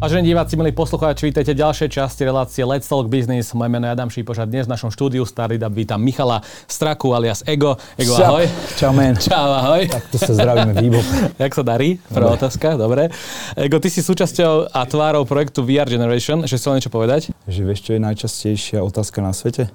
Vážení 0.00 0.32
diváci, 0.32 0.56
milí 0.56 0.72
poslucháči, 0.72 1.28
vítajte 1.28 1.52
v 1.52 1.60
ďalšej 1.60 1.92
časti 1.92 2.24
relácie 2.24 2.64
Let's 2.64 2.88
Talk 2.88 3.12
Business. 3.12 3.52
Moje 3.52 3.68
meno 3.68 3.84
je 3.84 3.92
Adam 3.92 4.08
Šípoš 4.08 4.40
a 4.40 4.48
dnes 4.48 4.64
v 4.64 4.72
našom 4.72 4.88
štúdiu 4.88 5.28
Startup 5.28 5.68
vítam 5.68 6.00
Michala 6.00 6.40
Straku 6.64 7.12
alias 7.12 7.44
Ego. 7.44 7.76
Ego, 8.00 8.16
Čau. 8.16 8.24
ahoj. 8.32 8.48
Čau, 8.80 8.96
men. 8.96 9.12
Čau, 9.28 9.44
ahoj. 9.60 9.92
Tak 9.92 10.08
tu 10.08 10.16
sa 10.16 10.32
zdravíme 10.32 10.72
výbor. 10.72 11.04
Jak 11.44 11.52
sa 11.52 11.60
darí? 11.60 12.00
Prvá 12.08 12.32
otázka, 12.32 12.80
dobre. 12.80 13.12
Ego, 13.60 13.76
ty 13.76 13.92
si 13.92 14.00
súčasťou 14.00 14.72
a 14.72 14.80
tvárou 14.88 15.28
projektu 15.28 15.68
VR 15.68 15.84
Generation. 15.84 16.48
Že 16.48 16.56
chcel 16.56 16.72
niečo 16.80 16.88
povedať? 16.88 17.36
Že 17.44 17.60
vieš, 17.68 17.80
čo 17.84 17.92
je 17.92 18.00
najčastejšia 18.00 18.80
otázka 18.80 19.20
na 19.20 19.36
svete? 19.36 19.68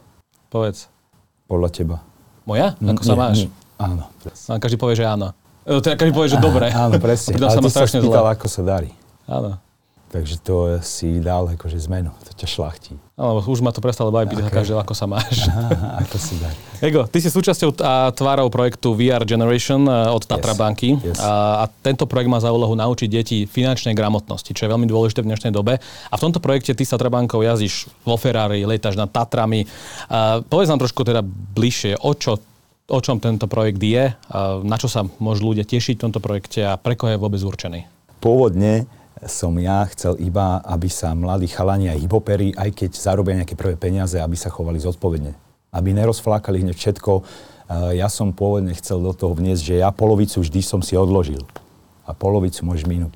Povedz. 0.49 0.89
Podľa 1.45 1.69
teba. 1.69 1.97
Moja? 2.49 2.73
Ako 2.81 3.05
sa 3.05 3.13
máš? 3.13 3.45
Áno. 3.77 4.09
A 4.25 4.57
každý 4.57 4.81
povie, 4.81 4.97
že 4.97 5.05
áno. 5.05 5.37
Teda 5.85 5.93
každý 5.93 6.17
povie, 6.17 6.33
že 6.33 6.41
dobre. 6.41 6.73
Áno, 6.73 6.97
presne. 6.97 7.37
Ale 7.45 7.61
ty 7.61 7.69
sa 7.69 7.85
strašne 7.85 8.01
ako 8.01 8.49
sa 8.49 8.65
darí. 8.65 8.89
Áno. 9.29 9.61
Takže 10.15 10.35
to 10.39 10.79
si 10.79 11.19
dal 11.19 11.43
akože 11.51 11.75
zmenu. 11.91 12.07
To 12.23 12.31
ťa 12.31 12.47
šlachtí. 12.47 12.95
Áno, 13.19 13.43
už 13.43 13.59
ma 13.59 13.75
to 13.75 13.83
prestalo 13.83 14.15
baviť, 14.15 14.27
pýtať 14.31 14.47
Okay. 14.47 14.57
každého, 14.63 14.79
ako 14.79 14.95
sa 14.95 15.11
máš. 15.11 15.43
Aha, 15.51 15.99
ako 16.07 16.15
si 16.15 16.39
darí. 16.39 16.55
Ego, 16.79 17.03
ty 17.03 17.19
si 17.19 17.27
súčasťou 17.27 17.75
a 17.83 18.15
tvárou 18.15 18.47
projektu 18.47 18.95
VR 18.95 19.27
Generation 19.27 19.83
e, 19.83 19.91
od 20.15 20.23
Tatra 20.23 20.55
Yes, 20.55 20.59
banky 20.59 20.89
yes. 21.03 21.19
A, 21.19 21.63
a 21.63 21.71
tento 21.83 22.07
projekt 22.07 22.31
má 22.31 22.39
za 22.39 22.47
úlohu 22.47 22.71
naučiť 22.79 23.11
deti 23.11 23.43
finančnej 23.43 23.91
gramotnosti, 23.91 24.55
čo 24.55 24.63
je 24.63 24.71
veľmi 24.71 24.87
dôležité 24.87 25.19
v 25.19 25.35
dnešnej 25.35 25.51
dobe. 25.51 25.83
A 25.83 26.13
v 26.15 26.23
tomto 26.23 26.39
projekte 26.39 26.71
ty 26.71 26.87
sa 26.87 26.95
Tatra 26.95 27.11
bankou 27.11 27.43
jazdíš 27.43 27.91
vo 28.07 28.15
Ferrari, 28.15 28.63
letáš 28.63 28.95
nad 28.95 29.11
Tatrami. 29.11 29.67
A 30.07 30.39
povedz 30.39 30.71
nám 30.71 30.79
trošku 30.79 31.03
teda 31.03 31.19
bližšie, 31.27 31.99
o 31.99 32.15
čo 32.15 32.39
o 32.85 33.01
čom 33.01 33.17
tento 33.17 33.49
projekt 33.49 33.81
je, 33.81 34.13
na 34.61 34.77
čo 34.77 34.85
sa 34.85 35.01
môžu 35.17 35.49
ľudia 35.49 35.65
tešiť 35.65 35.97
v 35.97 36.03
tomto 36.05 36.21
projekte 36.21 36.61
a 36.61 36.77
pre 36.77 36.93
koho 36.93 37.09
je 37.09 37.17
vôbec 37.17 37.41
určený. 37.41 37.89
Pôvodne 38.21 38.85
som 39.25 39.53
ja 39.57 39.81
chcel 39.89 40.15
iba, 40.21 40.61
aby 40.61 40.87
sa 40.87 41.11
mladí 41.17 41.49
chalani 41.49 41.89
aj 41.89 42.01
hipoperi, 42.05 42.53
aj 42.53 42.69
keď 42.71 42.89
zarobia 42.93 43.41
nejaké 43.41 43.57
prvé 43.57 43.73
peniaze, 43.75 44.15
aby 44.21 44.37
sa 44.37 44.53
chovali 44.53 44.77
zodpovedne. 44.77 45.33
Aby 45.73 45.91
nerozflákali 45.97 46.61
hneď 46.61 46.77
všetko. 46.77 47.11
E, 47.19 47.23
Ja 47.99 48.07
som 48.07 48.31
pôvodne 48.31 48.71
chcel 48.77 49.01
do 49.01 49.11
toho 49.11 49.33
vniesť, 49.33 49.61
že 49.61 49.75
ja 49.81 49.89
polovicu 49.89 50.39
vždy 50.45 50.61
som 50.61 50.79
si 50.85 50.93
odložil. 50.95 51.41
A 52.05 52.13
polovicu 52.13 52.61
môžeš 52.63 52.85
minúť. 52.85 53.13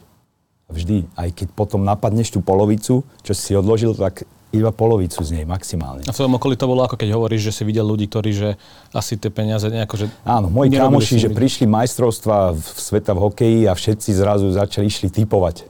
Vždy. 0.69 1.05
Aj 1.17 1.29
keď 1.29 1.53
potom 1.53 1.81
napadneš 1.85 2.33
tú 2.33 2.41
polovicu, 2.41 3.05
čo 3.21 3.33
si 3.33 3.53
odložil, 3.53 3.93
tak 3.93 4.25
iba 4.49 4.73
polovicu 4.73 5.21
z 5.21 5.41
nej 5.41 5.45
maximálne. 5.45 6.01
A 6.09 6.11
v 6.13 6.17
tvojom 6.17 6.41
okolí 6.41 6.57
to 6.57 6.65
bolo 6.65 6.81
ako 6.81 6.97
keď 6.97 7.13
hovoríš, 7.13 7.53
že 7.53 7.61
si 7.61 7.63
videl 7.69 7.85
ľudí, 7.85 8.09
ktorí 8.09 8.33
že 8.33 8.49
asi 8.89 9.13
tie 9.13 9.29
peniaze 9.29 9.69
nejako, 9.69 9.93
že 9.93 10.05
Áno, 10.25 10.49
moji 10.49 10.73
kamoši, 10.73 11.21
že 11.21 11.29
prišli 11.29 11.69
majstrovstva 11.69 12.57
v 12.57 12.65
sveta 12.81 13.13
v 13.13 13.19
hokeji 13.29 13.59
a 13.69 13.77
všetci 13.77 14.09
zrazu 14.17 14.49
začali 14.49 14.89
išli 14.89 15.13
typovať. 15.13 15.69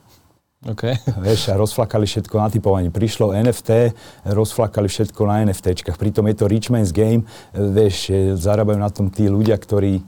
OK. 0.59 0.83
Vieš, 1.23 1.55
a 1.55 1.59
rozflakali 1.59 2.03
všetko 2.03 2.35
na 2.35 2.52
typovanie. 2.52 2.91
Prišlo 2.91 3.31
NFT, 3.31 3.95
rozflakali 4.27 4.91
všetko 4.91 5.21
na 5.23 5.47
NFTčkách. 5.47 5.95
Pritom 5.95 6.27
je 6.27 6.35
to 6.35 6.52
rich 6.52 6.67
game. 6.91 7.23
Vieš, 7.55 8.11
zarábajú 8.35 8.75
na 8.75 8.91
tom 8.91 9.07
tí 9.07 9.31
ľudia, 9.31 9.55
ktorí, 9.55 10.03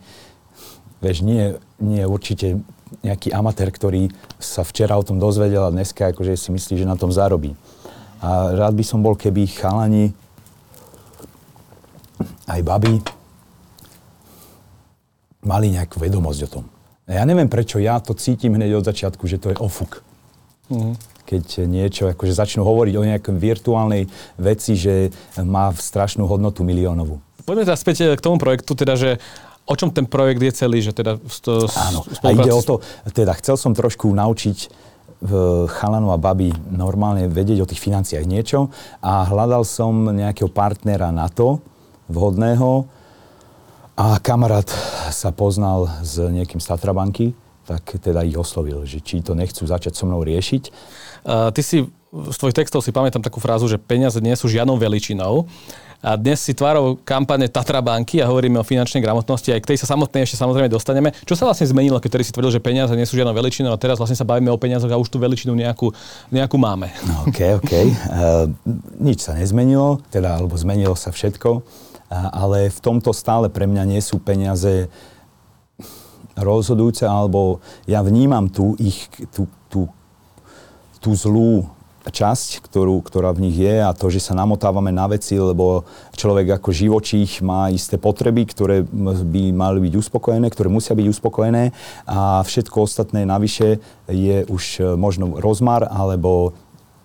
vieš, 1.00 1.24
nie, 1.24 1.56
nie 1.80 2.04
určite 2.04 2.60
nejaký 3.00 3.32
amatér, 3.32 3.72
ktorý 3.72 4.12
sa 4.44 4.68
včera 4.68 5.00
o 5.00 5.08
tom 5.08 5.16
dozvedel 5.24 5.64
a 5.64 5.72
dneska 5.72 6.12
akože 6.12 6.36
si 6.36 6.52
myslí, 6.52 6.84
že 6.84 6.90
na 6.90 7.00
tom 7.00 7.16
zarobí. 7.16 7.56
A 8.20 8.52
rád 8.52 8.76
by 8.76 8.84
som 8.84 9.00
bol, 9.00 9.16
keby 9.16 9.48
chalani, 9.48 10.12
aj 12.52 12.60
baby, 12.60 13.00
mali 15.48 15.72
nejakú 15.72 15.96
vedomosť 15.96 16.42
o 16.44 16.50
tom. 16.60 16.66
Ja 17.08 17.24
neviem, 17.24 17.48
prečo 17.48 17.80
ja 17.80 18.04
to 18.04 18.12
cítim 18.14 18.60
hneď 18.60 18.84
od 18.84 18.86
začiatku, 18.92 19.24
že 19.32 19.40
to 19.40 19.56
je 19.56 19.58
ofuk 19.58 20.04
Mhm. 20.72 20.94
keď 21.28 21.44
niečo, 21.64 22.12
akože 22.12 22.36
začnú 22.36 22.68
hovoriť 22.68 22.94
o 23.00 23.08
nejakom 23.08 23.36
virtuálnej 23.40 24.08
veci, 24.36 24.76
že 24.76 25.16
má 25.40 25.72
strašnú 25.72 26.28
hodnotu 26.28 26.64
miliónovú. 26.68 27.24
Poďme 27.48 27.64
teda 27.64 27.80
späť 27.80 28.16
k 28.16 28.24
tomu 28.24 28.36
projektu, 28.36 28.76
teda, 28.76 29.00
že 29.00 29.16
o 29.64 29.74
čom 29.80 29.96
ten 29.96 30.04
projekt 30.04 30.44
je 30.44 30.52
celý, 30.52 30.84
že 30.84 30.92
teda 30.92 31.16
to, 31.40 31.72
Áno, 31.72 32.04
a 32.04 32.28
ide 32.36 32.52
o 32.52 32.60
to, 32.60 32.84
teda 33.16 33.32
chcel 33.40 33.56
som 33.56 33.72
trošku 33.72 34.12
naučiť 34.12 34.58
v 35.22 35.32
chalanov 35.70 36.18
a 36.18 36.20
baby 36.20 36.50
normálne 36.74 37.30
vedieť 37.30 37.64
o 37.64 37.70
tých 37.70 37.80
financiách 37.80 38.26
niečo 38.26 38.74
a 39.06 39.24
hľadal 39.30 39.62
som 39.64 40.10
nejakého 40.10 40.50
partnera 40.50 41.14
na 41.14 41.30
to, 41.30 41.62
vhodného, 42.12 42.90
a 43.96 44.18
kamarát 44.18 44.66
sa 45.14 45.30
poznal 45.30 45.86
s 46.02 46.18
niekým 46.18 46.58
z 46.58 46.66
Tatrabanky, 46.74 47.38
tak 47.66 48.02
teda 48.02 48.26
ich 48.26 48.38
oslovil, 48.38 48.84
že 48.84 49.00
či 49.02 49.22
to 49.22 49.38
nechcú 49.38 49.64
začať 49.66 49.94
so 49.94 50.10
mnou 50.10 50.26
riešiť. 50.26 50.64
Uh, 51.22 51.54
ty 51.54 51.62
si, 51.62 51.78
z 52.12 52.38
tvojich 52.38 52.58
textov 52.58 52.82
si 52.82 52.92
pamätám 52.92 53.22
takú 53.22 53.38
frázu, 53.38 53.70
že 53.70 53.78
peniaze 53.78 54.18
nie 54.20 54.34
sú 54.34 54.50
žiadnou 54.50 54.76
veličinou. 54.76 55.46
A 56.02 56.18
dnes 56.18 56.42
si 56.42 56.58
tvárou 56.58 56.98
kampane 56.98 57.46
Tatra 57.46 57.78
banky 57.78 58.18
a 58.18 58.26
hovoríme 58.26 58.58
o 58.58 58.66
finančnej 58.66 59.06
gramotnosti, 59.06 59.54
aj 59.54 59.62
k 59.62 59.70
tej 59.70 59.78
sa 59.86 59.94
samotnej 59.94 60.26
ešte 60.26 60.34
samozrejme 60.34 60.66
dostaneme. 60.66 61.14
Čo 61.30 61.38
sa 61.38 61.46
vlastne 61.46 61.70
zmenilo, 61.70 62.02
keď 62.02 62.26
si 62.26 62.34
tvrdil, 62.34 62.58
že 62.58 62.62
peniaze 62.62 62.90
nie 62.98 63.06
sú 63.06 63.14
žiadnou 63.14 63.38
veličinou 63.38 63.70
a 63.70 63.78
teraz 63.78 64.02
vlastne 64.02 64.18
sa 64.18 64.26
bavíme 64.26 64.50
o 64.50 64.58
peniazoch 64.58 64.90
a 64.90 64.98
už 64.98 65.14
tú 65.14 65.22
veličinu 65.22 65.54
nejakú, 65.54 65.94
nejakú 66.34 66.58
máme. 66.58 66.90
No, 67.06 67.30
OK, 67.30 67.62
OK. 67.62 67.74
Uh, 68.12 68.50
nič 69.00 69.24
sa 69.24 69.38
nezmenilo, 69.38 70.02
teda, 70.12 70.36
alebo 70.36 70.54
zmenilo 70.58 70.98
sa 70.98 71.14
všetko, 71.14 71.50
uh, 71.62 71.64
ale 72.34 72.70
v 72.70 72.80
tomto 72.82 73.14
stále 73.16 73.48
pre 73.48 73.66
mňa 73.66 73.84
nie 73.88 74.02
sú 74.04 74.20
peniaze 74.20 74.92
rozhodujúce, 76.38 77.04
alebo 77.08 77.60
ja 77.88 78.04
vnímam 78.06 78.48
tú 78.48 78.76
ich, 78.80 79.10
tú, 79.32 79.48
tú, 79.68 79.88
tú 81.00 81.12
zlú 81.16 81.68
časť, 82.10 82.66
ktorú, 82.66 83.06
ktorá 83.06 83.30
v 83.30 83.46
nich 83.46 83.62
je 83.62 83.78
a 83.78 83.94
to, 83.94 84.10
že 84.10 84.18
sa 84.18 84.34
namotávame 84.34 84.90
na 84.90 85.06
veci, 85.06 85.38
lebo 85.38 85.86
človek 86.18 86.58
ako 86.58 86.74
živočích 86.74 87.46
má 87.46 87.70
isté 87.70 88.02
potreby, 88.02 88.50
ktoré 88.50 88.82
by 89.22 89.44
mali 89.54 89.86
byť 89.86 89.94
uspokojené, 90.02 90.50
ktoré 90.50 90.74
musia 90.74 90.98
byť 90.98 91.08
uspokojené 91.14 91.70
a 92.10 92.42
všetko 92.42 92.90
ostatné 92.90 93.22
navyše 93.30 93.78
je 94.10 94.42
už 94.50 94.98
možno 94.98 95.38
rozmar 95.38 95.86
alebo 95.86 96.58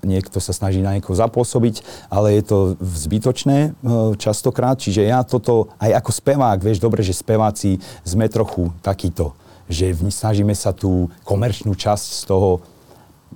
niekto 0.06 0.39
sa 0.39 0.55
snaží 0.55 0.78
na 0.78 0.94
niekoho 0.94 1.19
zapôsobiť, 1.19 1.83
ale 2.06 2.39
je 2.39 2.43
to 2.47 2.59
zbytočné 2.78 3.59
e, 3.59 3.69
častokrát. 4.17 4.78
Čiže 4.78 5.03
ja 5.03 5.27
toto, 5.27 5.75
aj 5.83 5.99
ako 5.99 6.11
spevák, 6.15 6.59
vieš 6.62 6.78
dobre, 6.78 7.03
že 7.03 7.12
speváci 7.12 7.83
sme 8.06 8.31
trochu 8.31 8.71
takýto, 8.81 9.34
že 9.66 9.91
snažíme 9.93 10.55
sa 10.55 10.71
tú 10.71 11.11
komerčnú 11.27 11.75
časť 11.75 12.22
z 12.22 12.25
toho 12.31 12.50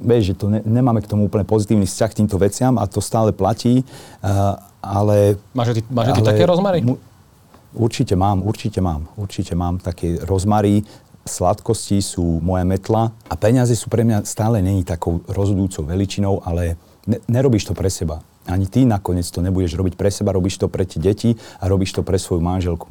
vieš, 0.01 0.33
že 0.33 0.35
to 0.39 0.47
ne, 0.49 0.65
nemáme 0.65 1.03
k 1.05 1.11
tomu 1.11 1.29
úplne 1.29 1.45
pozitívny 1.45 1.85
vzťah 1.85 2.11
k 2.15 2.19
týmto 2.25 2.41
veciam 2.41 2.79
a 2.81 2.89
to 2.89 3.05
stále 3.05 3.35
platí, 3.37 3.85
uh, 4.25 4.57
ale... 4.81 5.37
Máš 5.53 5.77
ty, 5.77 5.83
máš 5.93 6.09
aj 6.09 6.15
ty 6.17 6.23
ale 6.25 6.31
také 6.33 6.45
rozmary? 6.49 6.81
mu- 6.81 7.01
Určite 7.71 8.19
mám, 8.19 8.43
určite 8.43 8.83
mám, 8.83 9.07
určite 9.15 9.55
mám 9.55 9.79
také 9.79 10.19
rozmary. 10.27 10.83
Sladkosti 11.25 12.01
sú 12.01 12.41
moja 12.41 12.65
metla 12.65 13.13
a 13.29 13.35
peniaze 13.37 13.77
sú 13.77 13.93
pre 13.93 14.03
mňa 14.03 14.25
stále 14.25 14.65
není 14.65 14.83
takou 14.83 15.21
rozhodujúcou 15.29 15.85
veličinou, 15.85 16.41
ale 16.43 16.81
ne, 17.05 17.21
nerobíš 17.29 17.69
to 17.69 17.75
pre 17.77 17.93
seba. 17.93 18.25
Ani 18.49 18.65
ty 18.67 18.89
nakoniec 18.89 19.29
to 19.29 19.45
nebudeš 19.45 19.77
robiť 19.77 19.95
pre 20.01 20.09
seba, 20.09 20.33
robíš 20.33 20.57
to 20.57 20.67
pre 20.67 20.89
tie 20.89 20.97
deti 20.97 21.37
a 21.61 21.69
robíš 21.69 21.93
to 21.93 22.01
pre 22.01 22.17
svoju 22.17 22.41
manželku. 22.41 22.89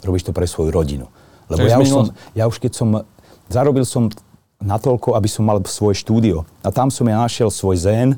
Robíš 0.00 0.26
to 0.26 0.32
pre 0.32 0.48
svoju 0.48 0.72
rodinu. 0.72 1.06
Lebo 1.52 1.68
ja 1.68 1.76
už, 1.76 1.88
som, 1.92 2.04
ja 2.32 2.44
už 2.48 2.56
keď 2.56 2.72
som, 2.72 2.88
zarobil 3.52 3.84
som 3.84 4.08
natoľko, 4.62 5.16
aby 5.16 5.28
som 5.28 5.44
mal 5.44 5.58
svoje 5.66 6.00
štúdio. 6.00 6.48
A 6.64 6.72
tam 6.72 6.88
som 6.88 7.04
ja 7.04 7.20
našiel 7.20 7.52
svoj 7.52 7.76
zen 7.80 8.08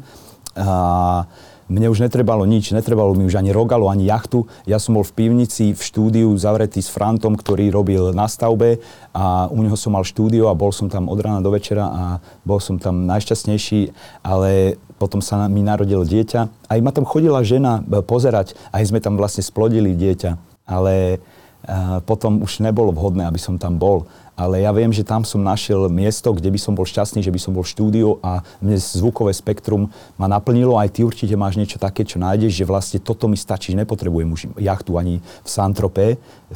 a 0.53 1.25
mne 1.73 1.89
už 1.89 2.05
netrebalo 2.05 2.45
nič, 2.45 2.77
netrebalo 2.77 3.17
mi 3.17 3.25
už 3.25 3.41
ani 3.41 3.49
rogalo, 3.49 3.89
ani 3.89 4.05
jachtu. 4.05 4.45
Ja 4.69 4.77
som 4.77 5.01
bol 5.01 5.09
v 5.09 5.17
pivnici 5.17 5.73
v 5.73 5.81
štúdiu 5.81 6.29
zavretý 6.37 6.85
s 6.85 6.93
Frantom, 6.93 7.33
ktorý 7.33 7.73
robil 7.73 8.13
na 8.13 8.29
stavbe 8.29 8.85
a 9.17 9.49
u 9.49 9.65
neho 9.65 9.75
som 9.75 9.97
mal 9.97 10.05
štúdio 10.05 10.53
a 10.53 10.55
bol 10.55 10.71
som 10.71 10.93
tam 10.93 11.09
od 11.09 11.17
rána 11.17 11.41
do 11.41 11.49
večera 11.49 11.89
a 11.89 12.03
bol 12.45 12.61
som 12.61 12.77
tam 12.77 13.09
najšťastnejší, 13.09 13.97
ale 14.21 14.77
potom 15.01 15.25
sa 15.25 15.49
mi 15.49 15.65
narodilo 15.65 16.05
dieťa. 16.05 16.41
Aj 16.69 16.79
ma 16.85 16.93
tam 16.93 17.09
chodila 17.09 17.43
žena 17.43 17.81
e, 17.83 18.05
pozerať, 18.05 18.55
aj 18.71 18.93
sme 18.93 19.01
tam 19.03 19.17
vlastne 19.19 19.43
splodili 19.43 19.97
dieťa, 19.97 20.39
ale 20.69 21.19
a 21.63 22.03
potom 22.03 22.43
už 22.43 22.59
nebolo 22.59 22.91
vhodné, 22.91 23.23
aby 23.23 23.39
som 23.39 23.55
tam 23.55 23.79
bol. 23.79 24.11
Ale 24.33 24.65
ja 24.65 24.73
viem, 24.73 24.89
že 24.89 25.05
tam 25.05 25.29
som 25.29 25.45
našiel 25.45 25.93
miesto, 25.93 26.33
kde 26.33 26.49
by 26.49 26.57
som 26.57 26.73
bol 26.73 26.89
šťastný, 26.89 27.21
že 27.21 27.29
by 27.29 27.37
som 27.37 27.53
bol 27.53 27.61
v 27.63 27.73
štúdiu 27.73 28.09
a 28.25 28.41
mne 28.65 28.81
zvukové 28.81 29.37
spektrum 29.37 29.93
ma 30.17 30.25
naplnilo. 30.25 30.81
Aj 30.81 30.89
ty 30.89 31.05
určite 31.05 31.37
máš 31.37 31.61
niečo 31.61 31.77
také, 31.77 32.09
čo 32.09 32.17
nájdeš, 32.17 32.53
že 32.57 32.65
vlastne 32.65 32.99
toto 32.99 33.29
mi 33.29 33.37
stačí, 33.37 33.77
nepotrebujem 33.77 34.29
už 34.33 34.41
jachtu 34.57 34.97
ani 34.97 35.21
v 35.21 35.49
Santrope. 35.49 36.07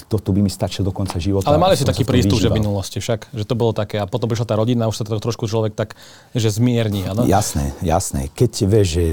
Toto 0.09 0.33
by 0.33 0.41
mi 0.41 0.49
stačilo 0.49 0.89
do 0.89 0.93
konca 0.97 1.21
života. 1.21 1.53
Ale 1.53 1.61
mali 1.61 1.77
si 1.77 1.85
taký 1.85 2.09
prístup, 2.09 2.41
že 2.41 2.49
v 2.49 2.65
minulosti 2.65 2.97
však, 2.97 3.33
že 3.37 3.45
to 3.45 3.53
bolo 3.53 3.77
také 3.77 4.01
a 4.01 4.09
potom 4.09 4.29
prišla 4.29 4.49
tá 4.49 4.55
rodina, 4.57 4.89
už 4.89 4.97
sa 5.01 5.05
to 5.05 5.21
trošku 5.21 5.45
človek 5.45 5.77
tak, 5.77 5.97
že 6.33 6.49
zmierni, 6.49 7.05
áno? 7.05 7.29
Jasné, 7.29 7.77
jasné. 7.85 8.33
Keď 8.33 8.53
vieš, 8.65 8.87
že 8.89 9.05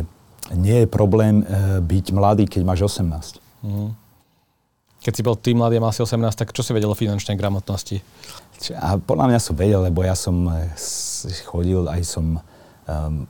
nie 0.56 0.83
je 0.83 0.88
problém 0.88 1.44
e, 1.44 1.80
byť 1.80 2.06
mladý, 2.12 2.44
keď 2.48 2.62
máš 2.68 3.00
18. 3.00 3.39
Keď 5.04 5.14
si 5.14 5.22
bol 5.22 5.36
tým 5.36 5.60
mladý 5.60 5.84
mal 5.84 5.92
si 5.92 6.00
18, 6.00 6.16
tak 6.34 6.56
čo 6.56 6.64
si 6.64 6.72
vedel 6.72 6.88
o 6.88 6.96
finančnej 6.96 7.36
gramotnosti? 7.36 8.00
A 8.80 8.96
podľa 8.96 9.36
mňa 9.36 9.40
som 9.44 9.56
vedel, 9.60 9.84
lebo 9.84 10.00
ja 10.00 10.16
som 10.16 10.48
e, 10.48 10.72
s- 10.80 11.44
chodil, 11.44 11.84
aj 11.92 12.02
som 12.08 12.40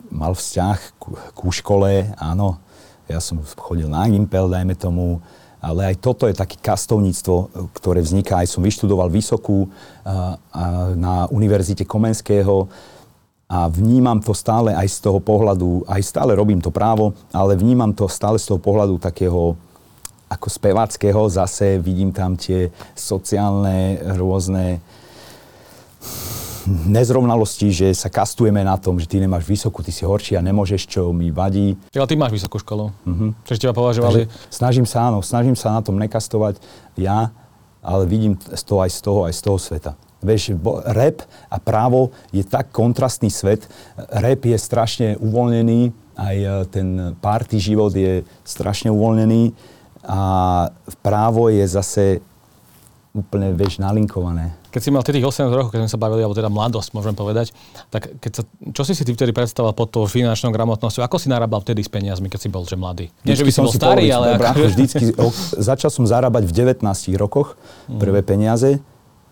mal 0.10 0.34
vzťah 0.34 0.78
ku, 0.98 1.14
ku 1.38 1.48
škole, 1.54 2.10
áno, 2.18 2.58
ja 3.06 3.20
som 3.22 3.38
chodil 3.60 3.86
na 3.86 4.08
Gimpel, 4.10 4.50
dajme 4.50 4.74
tomu, 4.74 5.22
ale 5.64 5.94
aj 5.94 5.96
toto 6.02 6.28
je 6.28 6.36
také 6.36 6.60
kastovníctvo, 6.60 7.70
ktoré 7.72 8.04
vzniká. 8.04 8.44
Aj 8.44 8.50
som 8.50 8.64
vyštudoval 8.64 9.08
vysokú 9.08 9.72
a, 10.04 10.36
a 10.52 10.64
na 10.98 11.28
Univerzite 11.32 11.88
Komenského 11.88 12.68
a 13.48 13.70
vnímam 13.70 14.20
to 14.20 14.34
stále 14.34 14.74
aj 14.74 14.88
z 14.90 14.98
toho 15.04 15.20
pohľadu, 15.24 15.86
aj 15.88 16.02
stále 16.04 16.34
robím 16.34 16.60
to 16.60 16.74
právo, 16.74 17.14
ale 17.32 17.56
vnímam 17.56 17.94
to 17.94 18.10
stále 18.10 18.36
z 18.40 18.50
toho 18.50 18.60
pohľadu 18.60 18.98
takého 19.00 19.56
ako 20.34 20.50
speváckého, 20.50 21.22
zase 21.30 21.78
vidím 21.78 22.10
tam 22.10 22.34
tie 22.34 22.74
sociálne 22.98 24.02
rôzne 24.18 24.82
nezrovnalosti, 26.68 27.76
že 27.76 27.88
sa 27.92 28.08
kastujeme 28.08 28.64
na 28.64 28.80
tom, 28.80 28.96
že 28.96 29.08
ty 29.08 29.20
nemáš 29.20 29.44
vysokú, 29.44 29.84
ty 29.84 29.92
si 29.92 30.08
horší 30.08 30.40
a 30.40 30.46
nemôžeš, 30.46 30.88
čo 30.88 31.12
mi 31.12 31.28
vadí. 31.30 31.76
Ale 31.92 32.08
ty 32.08 32.16
máš 32.16 32.32
vysokú 32.32 32.60
školu. 32.60 32.92
Uh-huh. 33.04 33.36
Čo 33.44 33.60
teba 33.60 33.76
považovali? 33.76 34.26
Takže 34.26 34.48
snažím 34.48 34.88
sa, 34.88 35.12
áno, 35.12 35.20
snažím 35.20 35.60
sa 35.60 35.76
na 35.76 35.84
tom 35.84 36.00
nekastovať 36.00 36.64
ja, 36.96 37.36
ale 37.84 38.04
vidím 38.08 38.40
to 38.40 38.80
aj 38.80 38.90
z 38.96 39.00
toho, 39.04 39.20
aj 39.28 39.34
z 39.36 39.42
toho 39.44 39.58
sveta. 39.60 39.92
Vieš, 40.24 40.56
rap 40.88 41.28
a 41.52 41.60
právo 41.60 42.16
je 42.32 42.48
tak 42.48 42.72
kontrastný 42.72 43.28
svet. 43.28 43.68
Rap 44.00 44.48
je 44.48 44.56
strašne 44.56 45.08
uvoľnený, 45.20 45.92
aj 46.16 46.36
e, 46.40 46.48
ten 46.72 46.88
party 47.20 47.60
život 47.60 47.92
je 47.92 48.24
strašne 48.48 48.88
uvoľnený 48.88 49.52
a 50.04 50.20
právo 51.00 51.48
je 51.48 51.66
zase 51.68 52.20
úplne, 53.16 53.56
vieš, 53.56 53.80
nalinkované 53.80 54.64
keď 54.74 54.82
si 54.82 54.90
mal 54.90 55.06
tých 55.06 55.22
18 55.22 55.54
rokov, 55.54 55.70
keď 55.70 55.86
sme 55.86 55.92
sa 55.94 56.02
bavili, 56.02 56.26
alebo 56.26 56.34
teda 56.34 56.50
mladosť, 56.50 56.98
môžem 56.98 57.14
povedať, 57.14 57.54
tak 57.94 58.10
keď 58.18 58.42
sa, 58.42 58.44
čo 58.74 58.82
si 58.82 58.98
si 58.98 59.06
ty 59.06 59.14
vtedy 59.14 59.30
predstavoval 59.30 59.78
pod 59.78 59.94
tou 59.94 60.10
finančnou 60.10 60.50
gramotnosťou? 60.50 61.06
Ako 61.06 61.22
si 61.22 61.30
narábal 61.30 61.62
vtedy 61.62 61.86
s 61.86 61.94
peniazmi, 61.94 62.26
keď 62.26 62.42
si 62.42 62.50
bol 62.50 62.66
že 62.66 62.74
mladý? 62.74 63.14
Nie, 63.22 63.38
že 63.38 63.46
by 63.46 63.54
si 63.54 63.62
bol 63.62 63.70
starý, 63.70 64.10
ale... 64.10 64.42
Ako... 64.42 64.66
Vždycky, 64.66 65.14
začal 65.62 65.94
som 65.94 66.10
zarábať 66.10 66.50
v 66.50 66.74
19 66.74 66.82
rokoch 67.22 67.54
mhm. 67.86 68.02
prvé 68.02 68.26
peniaze. 68.26 68.82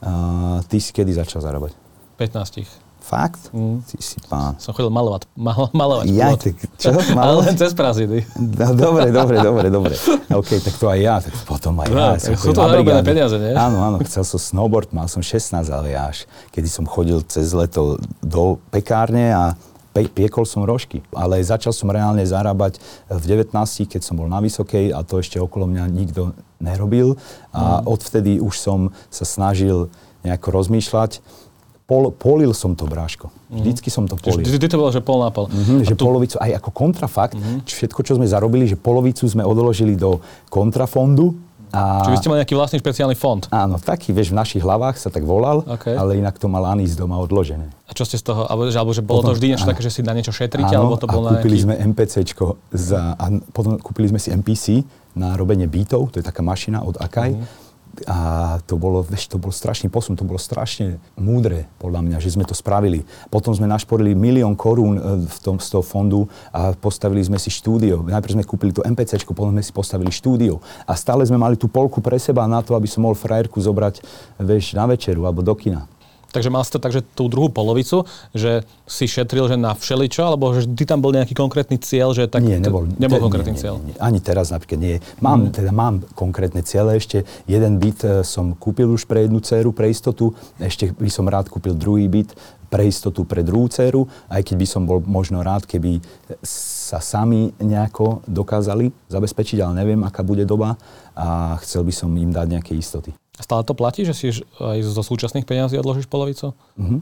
A 0.02 0.62
ty 0.70 0.78
si 0.78 0.94
kedy 0.94 1.18
začal 1.18 1.42
zarábať? 1.42 1.74
15. 2.22 2.70
Fakt? 3.02 3.50
Mm. 3.50 3.82
Ty 3.82 3.98
si 3.98 4.22
pán. 4.30 4.54
Som 4.62 4.78
chodil 4.78 4.94
malovať, 4.94 5.26
mal, 5.34 5.74
malovať 5.74 6.06
ja, 6.14 6.38
tak 6.38 6.54
čo? 6.78 6.94
Malovať? 7.18 7.18
Ale 7.18 7.34
len 7.44 7.56
cez 7.58 7.72
prázdniny. 7.74 8.20
No, 8.38 8.78
dobre, 8.78 9.10
dobre, 9.10 9.36
dobre, 9.42 9.68
dobre. 9.74 9.94
OK, 10.30 10.50
tak 10.62 10.76
to 10.78 10.86
aj 10.86 11.00
ja, 11.02 11.16
tak 11.18 11.34
potom 11.50 11.82
aj 11.82 11.90
no, 11.90 11.98
ja. 11.98 12.38
Sú 12.38 12.54
to 12.54 12.62
narobené 12.62 13.02
peniaze, 13.02 13.36
nie? 13.42 13.58
Áno, 13.58 13.82
áno, 13.82 13.98
chcel 14.06 14.22
som 14.22 14.38
snowboard, 14.38 14.94
mal 14.94 15.10
som 15.10 15.20
16, 15.20 15.66
ale 15.74 15.98
ja 15.98 16.14
až, 16.14 16.30
kedy 16.54 16.70
som 16.70 16.86
chodil 16.86 17.20
cez 17.26 17.52
leto 17.58 17.98
do 18.22 18.62
pekárne 18.70 19.34
a 19.34 19.44
pe- 19.92 20.08
piekol 20.08 20.48
som 20.48 20.64
rožky. 20.64 21.04
Ale 21.12 21.44
začal 21.44 21.76
som 21.76 21.92
reálne 21.92 22.24
zarábať 22.24 22.80
v 23.12 23.24
19, 23.28 23.52
keď 23.90 24.02
som 24.02 24.16
bol 24.16 24.30
na 24.32 24.40
Vysokej 24.40 24.96
a 24.96 25.04
to 25.04 25.20
ešte 25.20 25.42
okolo 25.42 25.68
mňa 25.68 25.84
nikto 25.92 26.32
nerobil. 26.62 27.20
A 27.52 27.84
mm. 27.84 27.92
odvtedy 27.92 28.38
už 28.40 28.56
som 28.56 28.80
sa 29.12 29.28
snažil 29.28 29.92
nejako 30.22 30.54
rozmýšľať 30.54 31.41
pol, 31.86 32.14
polil 32.16 32.52
som 32.56 32.74
to, 32.78 32.88
bráško. 32.88 33.30
Mhm. 33.52 33.62
Vždycky 33.62 33.90
som 33.92 34.08
to 34.08 34.16
polil. 34.16 34.46
Vždy 34.46 34.68
to 34.68 34.78
bolo, 34.80 34.92
že 34.96 35.04
pol 35.04 35.20
na 35.20 35.32
pol. 35.34 35.52
Mm-hmm, 35.52 35.84
že 35.84 35.94
tu... 35.96 36.04
polovicu, 36.08 36.36
aj 36.40 36.52
ako 36.64 36.70
kontrafakt, 36.72 37.36
mm-hmm. 37.36 37.68
všetko, 37.68 38.00
čo 38.08 38.16
sme 38.16 38.26
zarobili, 38.28 38.66
že 38.70 38.80
polovicu 38.80 39.28
sme 39.28 39.44
odložili 39.44 40.00
do 40.00 40.24
kontrafondu. 40.48 41.36
A... 41.72 42.04
Čiže 42.04 42.12
vy 42.12 42.20
ste 42.20 42.28
mali 42.28 42.40
nejaký 42.44 42.56
vlastný 42.60 42.78
špeciálny 42.84 43.16
fond? 43.16 43.48
Áno, 43.48 43.80
taký, 43.80 44.12
vieš, 44.12 44.36
v 44.36 44.44
našich 44.44 44.60
hlavách 44.60 45.00
sa 45.00 45.08
tak 45.08 45.24
volal, 45.24 45.64
okay. 45.64 45.96
ale 45.96 46.20
inak 46.20 46.36
to 46.36 46.52
mal 46.52 46.68
Anis 46.68 47.00
doma 47.00 47.16
odložené. 47.16 47.72
A 47.88 47.96
čo 47.96 48.04
ste 48.04 48.20
z 48.20 48.28
toho, 48.28 48.44
alebo, 48.44 48.68
alebo 48.68 48.92
že 48.92 49.00
bolo 49.00 49.24
potom, 49.24 49.32
to 49.32 49.40
vždy 49.40 49.56
niečo 49.56 49.64
také, 49.64 49.80
že 49.80 49.88
si 49.88 50.04
na 50.04 50.12
niečo 50.12 50.36
šetríte, 50.36 50.76
áno, 50.76 50.92
alebo 50.92 51.00
to 51.00 51.08
bolo 51.08 51.32
a 51.32 51.40
kúpili 51.40 51.64
nejaký... 51.64 51.68
sme 51.72 51.76
MPCčko 51.96 52.46
za, 52.76 53.16
a 53.16 53.26
potom 53.56 53.80
kúpili 53.80 54.12
sme 54.12 54.20
si 54.20 54.36
MPC 54.36 54.84
na 55.16 55.40
robenie 55.40 55.72
bytov, 55.72 56.12
to 56.12 56.20
je 56.20 56.26
taká 56.28 56.44
mašina 56.44 56.84
od 56.84 57.00
Akai. 57.00 57.40
Mm-hmm 57.40 57.61
a 58.08 58.58
to 58.64 58.80
bolo, 58.80 59.04
vieš, 59.04 59.28
to 59.28 59.38
bol 59.38 59.52
strašný 59.52 59.92
posun, 59.92 60.16
to 60.16 60.24
bolo 60.24 60.40
strašne 60.40 60.98
múdre, 61.20 61.68
podľa 61.78 62.02
mňa, 62.02 62.18
že 62.24 62.34
sme 62.34 62.48
to 62.48 62.56
spravili. 62.56 63.04
Potom 63.28 63.52
sme 63.52 63.68
našporili 63.68 64.16
milión 64.16 64.56
korún 64.56 64.96
e, 64.98 65.02
v 65.28 65.38
tom, 65.44 65.60
z 65.60 65.68
toho 65.70 65.84
fondu 65.84 66.26
a 66.56 66.72
postavili 66.72 67.20
sme 67.22 67.36
si 67.36 67.52
štúdio. 67.52 68.08
Najprv 68.08 68.42
sme 68.42 68.48
kúpili 68.48 68.72
to 68.72 68.86
MPC, 68.88 69.24
potom 69.28 69.52
sme 69.52 69.64
si 69.64 69.76
postavili 69.76 70.10
štúdio. 70.10 70.64
A 70.88 70.96
stále 70.96 71.28
sme 71.28 71.38
mali 71.38 71.60
tú 71.60 71.68
polku 71.68 72.00
pre 72.00 72.18
seba 72.18 72.48
na 72.48 72.64
to, 72.64 72.74
aby 72.74 72.88
som 72.88 73.04
mohol 73.04 73.16
frajerku 73.16 73.60
zobrať, 73.60 74.02
vieš, 74.40 74.74
na 74.74 74.88
večeru 74.88 75.28
alebo 75.28 75.44
do 75.44 75.54
kina. 75.54 75.88
Takže 76.32 76.50
mal 76.50 76.64
si 76.64 76.72
to 76.72 76.80
takže 76.80 77.04
tú 77.16 77.28
druhú 77.28 77.52
polovicu, 77.52 78.08
že 78.32 78.64
si 78.88 79.06
šetril 79.06 79.52
že 79.52 79.60
na 79.60 79.76
všeličo, 79.76 80.24
alebo 80.24 80.56
že 80.56 80.68
ty 80.68 80.88
tam 80.88 81.04
bol 81.04 81.12
nejaký 81.12 81.36
konkrétny 81.36 81.78
cieľ, 81.78 82.16
že 82.16 82.32
tak... 82.32 82.44
Nie, 82.44 82.60
nebol. 82.60 82.88
Nebol 82.96 83.20
te, 83.20 83.26
konkrétny 83.28 83.56
nie, 83.56 83.62
cieľ. 83.62 83.76
Nie, 83.84 83.96
nie, 83.96 84.00
Ani 84.00 84.20
teraz 84.24 84.50
napríklad 84.50 84.80
nie. 84.80 84.96
Mám, 85.20 85.52
hmm. 85.52 85.54
teda 85.54 85.72
mám 85.76 86.02
konkrétne 86.16 86.64
ciele 86.64 86.96
ešte. 86.96 87.28
Jeden 87.46 87.78
byt 87.78 88.00
e, 88.04 88.10
som 88.24 88.56
kúpil 88.56 88.88
už 88.88 89.06
pre 89.06 89.28
jednu 89.28 89.44
dceru, 89.44 89.76
pre 89.76 89.92
istotu. 89.92 90.32
Ešte 90.58 90.96
by 90.96 91.12
som 91.12 91.28
rád 91.28 91.52
kúpil 91.52 91.76
druhý 91.76 92.08
byt 92.08 92.32
pre 92.72 92.88
istotu 92.88 93.28
pre 93.28 93.44
druhú 93.44 93.68
dceru, 93.68 94.08
aj 94.32 94.48
keď 94.48 94.56
by 94.56 94.68
som 94.68 94.88
bol 94.88 95.04
možno 95.04 95.44
rád, 95.44 95.68
keby 95.68 96.00
sa 96.48 97.04
sami 97.04 97.52
nejako 97.60 98.24
dokázali 98.24 98.96
zabezpečiť, 99.12 99.60
ale 99.60 99.84
neviem, 99.84 100.00
aká 100.08 100.24
bude 100.24 100.48
doba 100.48 100.80
a 101.12 101.60
chcel 101.60 101.84
by 101.84 101.92
som 101.92 102.08
im 102.16 102.32
dať 102.32 102.48
nejaké 102.48 102.72
istoty. 102.80 103.12
Stále 103.40 103.64
to 103.64 103.72
platí, 103.72 104.04
že 104.04 104.12
si 104.12 104.34
aj 104.60 104.84
zo 104.84 105.04
súčasných 105.06 105.48
peniazí 105.48 105.80
odložíš 105.80 106.12
polovicu? 106.12 106.52
Mm-hmm. 106.76 107.00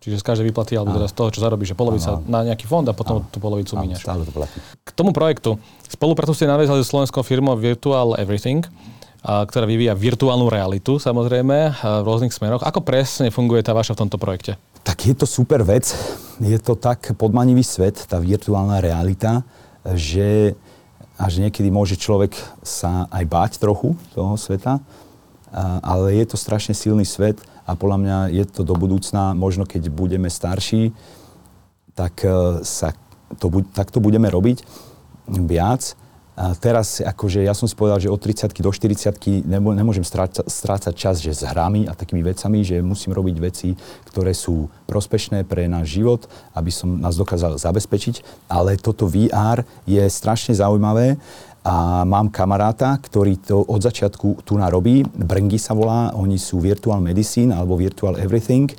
Čiže 0.00 0.16
z 0.16 0.24
každej 0.24 0.46
výplaty, 0.48 0.80
alebo 0.80 0.96
teda 0.96 1.12
z 1.12 1.14
toho, 1.16 1.28
čo 1.28 1.44
zarobíš, 1.44 1.72
že 1.72 1.76
polovica 1.76 2.16
áno, 2.16 2.24
na 2.24 2.40
nejaký 2.40 2.64
fond 2.64 2.88
a 2.88 2.96
potom 2.96 3.20
áno, 3.20 3.28
tú 3.28 3.36
polovicu 3.36 3.76
míňaš. 3.76 4.00
Stále 4.00 4.24
to 4.24 4.32
platí. 4.32 4.56
K 4.80 4.90
tomu 4.96 5.12
projektu. 5.12 5.60
Spoluprácu 5.92 6.32
ste 6.32 6.48
naviazali 6.48 6.80
s 6.80 6.88
slovenskou 6.88 7.20
firmou 7.20 7.52
Virtual 7.52 8.16
Everything, 8.16 8.64
a, 9.20 9.44
ktorá 9.44 9.68
vyvíja 9.68 9.92
virtuálnu 9.92 10.48
realitu, 10.48 10.96
samozrejme, 10.96 11.84
v 11.84 12.04
rôznych 12.08 12.32
smeroch. 12.32 12.64
Ako 12.64 12.80
presne 12.80 13.28
funguje 13.28 13.60
tá 13.60 13.76
vaša 13.76 13.92
v 13.92 14.08
tomto 14.08 14.16
projekte? 14.16 14.56
Tak 14.80 15.04
je 15.04 15.12
to 15.12 15.28
super 15.28 15.60
vec. 15.60 15.92
Je 16.40 16.56
to 16.56 16.80
tak 16.80 17.12
podmanivý 17.20 17.60
svet, 17.60 18.00
tá 18.08 18.16
virtuálna 18.16 18.80
realita, 18.80 19.44
že 19.84 20.56
až 21.20 21.44
niekedy 21.44 21.68
môže 21.68 22.00
človek 22.00 22.32
sa 22.64 23.04
aj 23.12 23.24
báť 23.28 23.52
trochu 23.60 23.92
toho 24.16 24.40
sveta 24.40 24.80
ale 25.82 26.14
je 26.14 26.24
to 26.30 26.36
strašne 26.38 26.74
silný 26.74 27.02
svet 27.02 27.42
a 27.66 27.78
podľa 27.78 27.98
mňa 28.02 28.18
je 28.34 28.44
to 28.50 28.62
do 28.66 28.74
budúcna, 28.74 29.34
možno 29.34 29.62
keď 29.62 29.90
budeme 29.90 30.26
starší, 30.26 30.90
tak, 31.94 32.22
e, 32.26 32.62
sa 32.66 32.94
to, 33.38 33.46
tak 33.70 33.94
to 33.94 34.02
budeme 34.02 34.26
robiť 34.26 34.64
viac. 35.28 35.94
A 36.40 36.56
teraz, 36.56 37.04
akože 37.04 37.44
ja 37.44 37.52
som 37.52 37.68
si 37.68 37.76
povedal, 37.76 38.00
že 38.00 38.08
od 38.08 38.16
30 38.16 38.64
do 38.64 38.72
40 38.72 39.44
nemôžem 39.44 40.00
strácať, 40.00 40.48
strácať 40.48 40.94
čas 40.96 41.20
že 41.20 41.36
s 41.36 41.44
hrami 41.44 41.84
a 41.84 41.92
takými 41.92 42.24
vecami, 42.24 42.64
že 42.64 42.80
musím 42.80 43.12
robiť 43.12 43.36
veci, 43.36 43.76
ktoré 44.08 44.32
sú 44.32 44.72
prospešné 44.88 45.44
pre 45.44 45.68
náš 45.68 46.00
život, 46.00 46.24
aby 46.56 46.72
som 46.72 46.96
nás 46.96 47.20
dokázal 47.20 47.60
zabezpečiť. 47.60 48.48
Ale 48.48 48.80
toto 48.80 49.04
VR 49.04 49.68
je 49.84 50.00
strašne 50.08 50.56
zaujímavé 50.56 51.20
a 51.60 52.08
mám 52.08 52.32
kamaráta, 52.32 52.96
ktorý 52.96 53.36
to 53.36 53.60
od 53.60 53.84
začiatku 53.84 54.48
tu 54.48 54.56
narobí. 54.56 55.04
Brengy 55.12 55.60
sa 55.60 55.76
volá, 55.76 56.08
oni 56.16 56.40
sú 56.40 56.56
Virtual 56.56 57.04
Medicine 57.04 57.52
alebo 57.52 57.76
Virtual 57.76 58.16
Everything. 58.16 58.72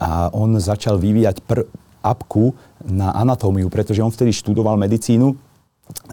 A 0.00 0.32
on 0.32 0.56
začal 0.56 0.96
vyvíjať 0.96 1.44
pr- 1.44 1.68
apku 2.00 2.54
na 2.86 3.12
anatómiu, 3.16 3.66
pretože 3.66 4.00
on 4.00 4.12
vtedy 4.12 4.30
študoval 4.32 4.78
medicínu 4.78 5.45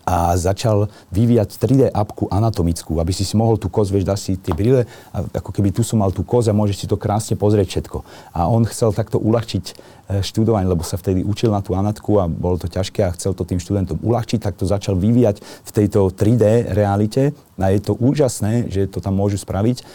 a 0.04 0.36
začal 0.36 0.92
vyvíjať 1.16 1.50
3D 1.56 1.82
apku 1.90 2.28
anatomickú, 2.28 3.00
aby 3.00 3.16
si 3.16 3.24
si 3.24 3.40
mohol 3.40 3.56
tú 3.56 3.72
koz, 3.72 3.88
vieš, 3.88 4.04
dať 4.04 4.20
si 4.20 4.32
tie 4.36 4.52
brýle, 4.52 4.84
a 5.16 5.18
ako 5.24 5.50
keby 5.56 5.72
tu 5.72 5.82
som 5.82 6.04
mal 6.04 6.12
tú 6.12 6.28
koz 6.28 6.52
a 6.52 6.54
môžeš 6.54 6.84
si 6.84 6.88
to 6.92 7.00
krásne 7.00 7.40
pozrieť 7.40 7.80
všetko. 7.80 7.98
A 8.36 8.52
on 8.52 8.68
chcel 8.68 8.92
takto 8.92 9.16
uľahčiť 9.18 9.66
e, 9.72 9.74
študovanie, 10.20 10.68
lebo 10.68 10.84
sa 10.84 11.00
vtedy 11.00 11.24
učil 11.24 11.56
na 11.56 11.64
tú 11.64 11.74
anatku 11.74 12.20
a 12.20 12.28
bolo 12.28 12.60
to 12.60 12.68
ťažké 12.68 13.00
a 13.06 13.16
chcel 13.16 13.32
to 13.32 13.48
tým 13.48 13.64
študentom 13.64 13.98
uľahčiť, 14.04 14.44
tak 14.44 14.60
to 14.60 14.68
začal 14.68 15.00
vyvíjať 15.00 15.40
v 15.40 15.72
tejto 15.72 16.12
3D 16.12 16.76
realite 16.76 17.32
a 17.56 17.66
je 17.72 17.80
to 17.80 17.96
úžasné, 17.96 18.68
že 18.68 18.92
to 18.92 19.00
tam 19.00 19.16
môžu 19.16 19.40
spraviť. 19.40 19.88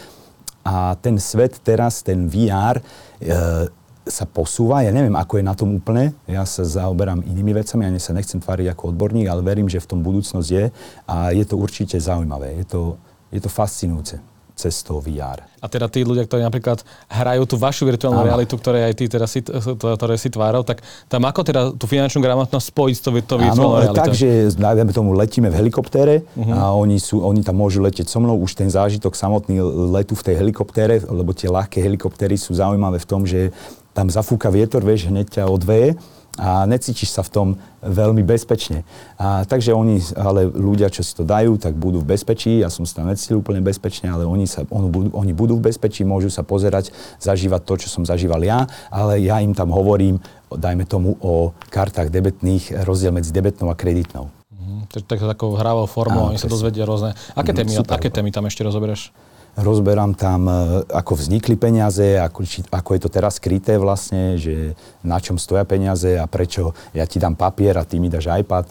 A 0.65 0.97
ten 0.99 1.21
svet 1.21 1.61
teraz, 1.61 2.01
ten 2.01 2.27
VR, 2.27 2.81
e, 3.21 3.69
sa 4.09 4.25
posúva. 4.25 4.81
Ja 4.81 4.91
neviem, 4.91 5.13
ako 5.13 5.39
je 5.39 5.45
na 5.45 5.55
tom 5.55 5.77
úplne. 5.77 6.17
Ja 6.25 6.43
sa 6.43 6.65
zaoberám 6.65 7.23
inými 7.23 7.55
vecami, 7.55 7.85
ani 7.85 8.01
sa 8.01 8.11
nechcem 8.11 8.41
tváriť 8.41 8.73
ako 8.73 8.91
odborník, 8.91 9.29
ale 9.29 9.45
verím, 9.45 9.69
že 9.69 9.79
v 9.79 9.89
tom 9.95 9.99
budúcnosť 10.01 10.49
je 10.49 10.65
a 11.05 11.31
je 11.31 11.45
to 11.45 11.55
určite 11.55 11.95
zaujímavé. 11.95 12.57
Je 12.59 12.65
to, 12.65 12.81
je 13.29 13.39
to 13.39 13.47
fascinujúce 13.47 14.17
cez 14.59 14.83
to 14.83 14.99
VR. 14.99 15.39
A 15.63 15.71
teda 15.71 15.87
tí 15.87 16.03
ľudia, 16.03 16.27
ktorí 16.27 16.43
napríklad 16.43 16.83
hrajú 17.07 17.47
tú 17.47 17.55
vašu 17.55 17.87
virtuálnu 17.87 18.27
realitu, 18.27 18.59
ktoré 18.59 18.91
aj 18.91 18.93
ty 18.99 19.07
teda 19.07 19.23
si, 19.23 19.39
ktoré 19.39 20.19
si 20.19 20.27
tvárov, 20.27 20.67
tak 20.67 20.83
tam 21.07 21.23
ako 21.23 21.41
teda 21.47 21.61
tú 21.79 21.87
finančnú 21.87 22.19
gramotnosť 22.19 22.67
spojiť 22.67 22.95
s 22.99 23.01
tou 23.03 23.13
virtuálnou 23.15 23.79
realitou? 23.79 24.03
takže 24.03 24.59
dajme 24.59 24.91
tomu 24.91 25.15
letíme 25.15 25.47
v 25.47 25.55
helikoptére 25.63 26.27
uh-huh. 26.35 26.51
a 26.51 26.75
oni, 26.75 26.99
sú, 26.99 27.23
oni 27.23 27.39
tam 27.39 27.55
môžu 27.55 27.79
letieť 27.79 28.11
so 28.11 28.19
mnou. 28.19 28.35
Už 28.35 28.51
ten 28.59 28.67
zážitok 28.67 29.15
samotný 29.15 29.63
letu 29.95 30.19
v 30.19 30.27
tej 30.27 30.35
helikoptére, 30.43 31.07
lebo 31.07 31.31
tie 31.31 31.47
ľahké 31.47 31.79
helikoptéry 31.79 32.35
sú 32.35 32.51
zaujímavé 32.51 32.99
v 32.99 33.07
tom, 33.07 33.23
že 33.23 33.55
tam 33.93 34.07
zafúka 34.09 34.49
vietor, 34.53 34.85
vieš, 34.85 35.09
hneď 35.09 35.41
ťa 35.41 35.43
odveje 35.49 35.97
a 36.39 36.63
necítiš 36.63 37.11
sa 37.11 37.21
v 37.25 37.29
tom 37.29 37.47
veľmi 37.83 38.23
bezpečne. 38.23 38.87
A, 39.19 39.43
takže 39.43 39.75
oni, 39.75 39.99
ale 40.15 40.47
ľudia, 40.47 40.87
čo 40.87 41.03
si 41.03 41.11
to 41.11 41.27
dajú, 41.27 41.59
tak 41.59 41.75
budú 41.75 41.99
v 41.99 42.15
bezpečí. 42.15 42.63
Ja 42.63 42.71
som 42.71 42.87
sa 42.87 43.03
tam 43.03 43.11
necítil 43.11 43.43
úplne 43.43 43.59
bezpečne, 43.59 44.07
ale 44.07 44.23
oni, 44.23 44.47
sa, 44.47 44.63
on, 44.71 44.87
budú, 44.87 45.11
oni 45.11 45.35
budú 45.35 45.59
v 45.59 45.67
bezpečí, 45.67 46.07
môžu 46.07 46.31
sa 46.31 46.47
pozerať, 46.47 46.95
zažívať 47.19 47.61
to, 47.67 47.73
čo 47.83 47.87
som 47.91 48.03
zažíval 48.07 48.39
ja, 48.43 48.71
ale 48.87 49.19
ja 49.19 49.43
im 49.43 49.51
tam 49.51 49.75
hovorím, 49.75 50.23
dajme 50.47 50.87
tomu, 50.87 51.19
o 51.19 51.51
kartách 51.67 52.07
debetných, 52.07 52.87
rozdiel 52.87 53.11
medzi 53.11 53.35
debetnou 53.35 53.67
a 53.67 53.75
kreditnou. 53.75 54.31
Mm, 54.55 54.87
tak 54.87 55.19
takou 55.19 55.59
hravou 55.59 55.91
formou, 55.91 56.31
oni 56.31 56.39
sa 56.39 56.47
dozvedia 56.47 56.87
rôzne. 56.87 57.15
Aké 57.35 57.51
témy, 57.51 57.83
aké 57.83 58.07
témy 58.07 58.31
tam 58.31 58.47
ešte 58.47 58.63
rozoberáš? 58.63 59.11
Rozberám 59.57 60.13
tam, 60.13 60.45
e, 60.45 60.53
ako 60.93 61.17
vznikli 61.17 61.57
peniaze, 61.57 62.19
ako, 62.19 62.39
či, 62.45 62.61
ako 62.69 62.89
je 62.95 63.01
to 63.01 63.09
teraz 63.09 63.41
skryté 63.41 63.79
vlastne, 63.81 64.37
že 64.37 64.77
na 65.01 65.17
čom 65.17 65.41
stoja 65.41 65.65
peniaze 65.65 66.15
a 66.19 66.29
prečo 66.29 66.77
ja 66.93 67.07
ti 67.09 67.17
dám 67.17 67.33
papier 67.33 67.75
a 67.77 67.87
ty 67.87 67.97
mi 67.97 68.11
dáš 68.11 68.29
iPad. 68.29 68.69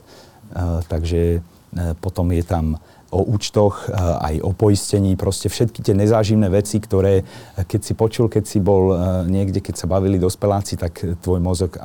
Uh, 0.48 0.80
takže 0.88 1.44
uh, 1.44 1.92
potom 2.00 2.32
je 2.32 2.40
tam 2.40 2.80
o 3.12 3.24
účtoch, 3.24 3.88
aj 4.20 4.44
o 4.44 4.52
poistení, 4.52 5.16
proste 5.16 5.48
všetky 5.48 5.80
tie 5.80 5.96
nezáživné 5.96 6.52
veci, 6.52 6.76
ktoré 6.76 7.24
keď 7.56 7.80
si 7.80 7.96
počul, 7.96 8.28
keď 8.28 8.44
si 8.44 8.60
bol 8.60 8.92
niekde, 9.24 9.64
keď 9.64 9.80
sa 9.80 9.88
bavili 9.88 10.20
dospeláci, 10.20 10.76
tak 10.76 11.16
tvoj 11.24 11.40
mozog 11.40 11.80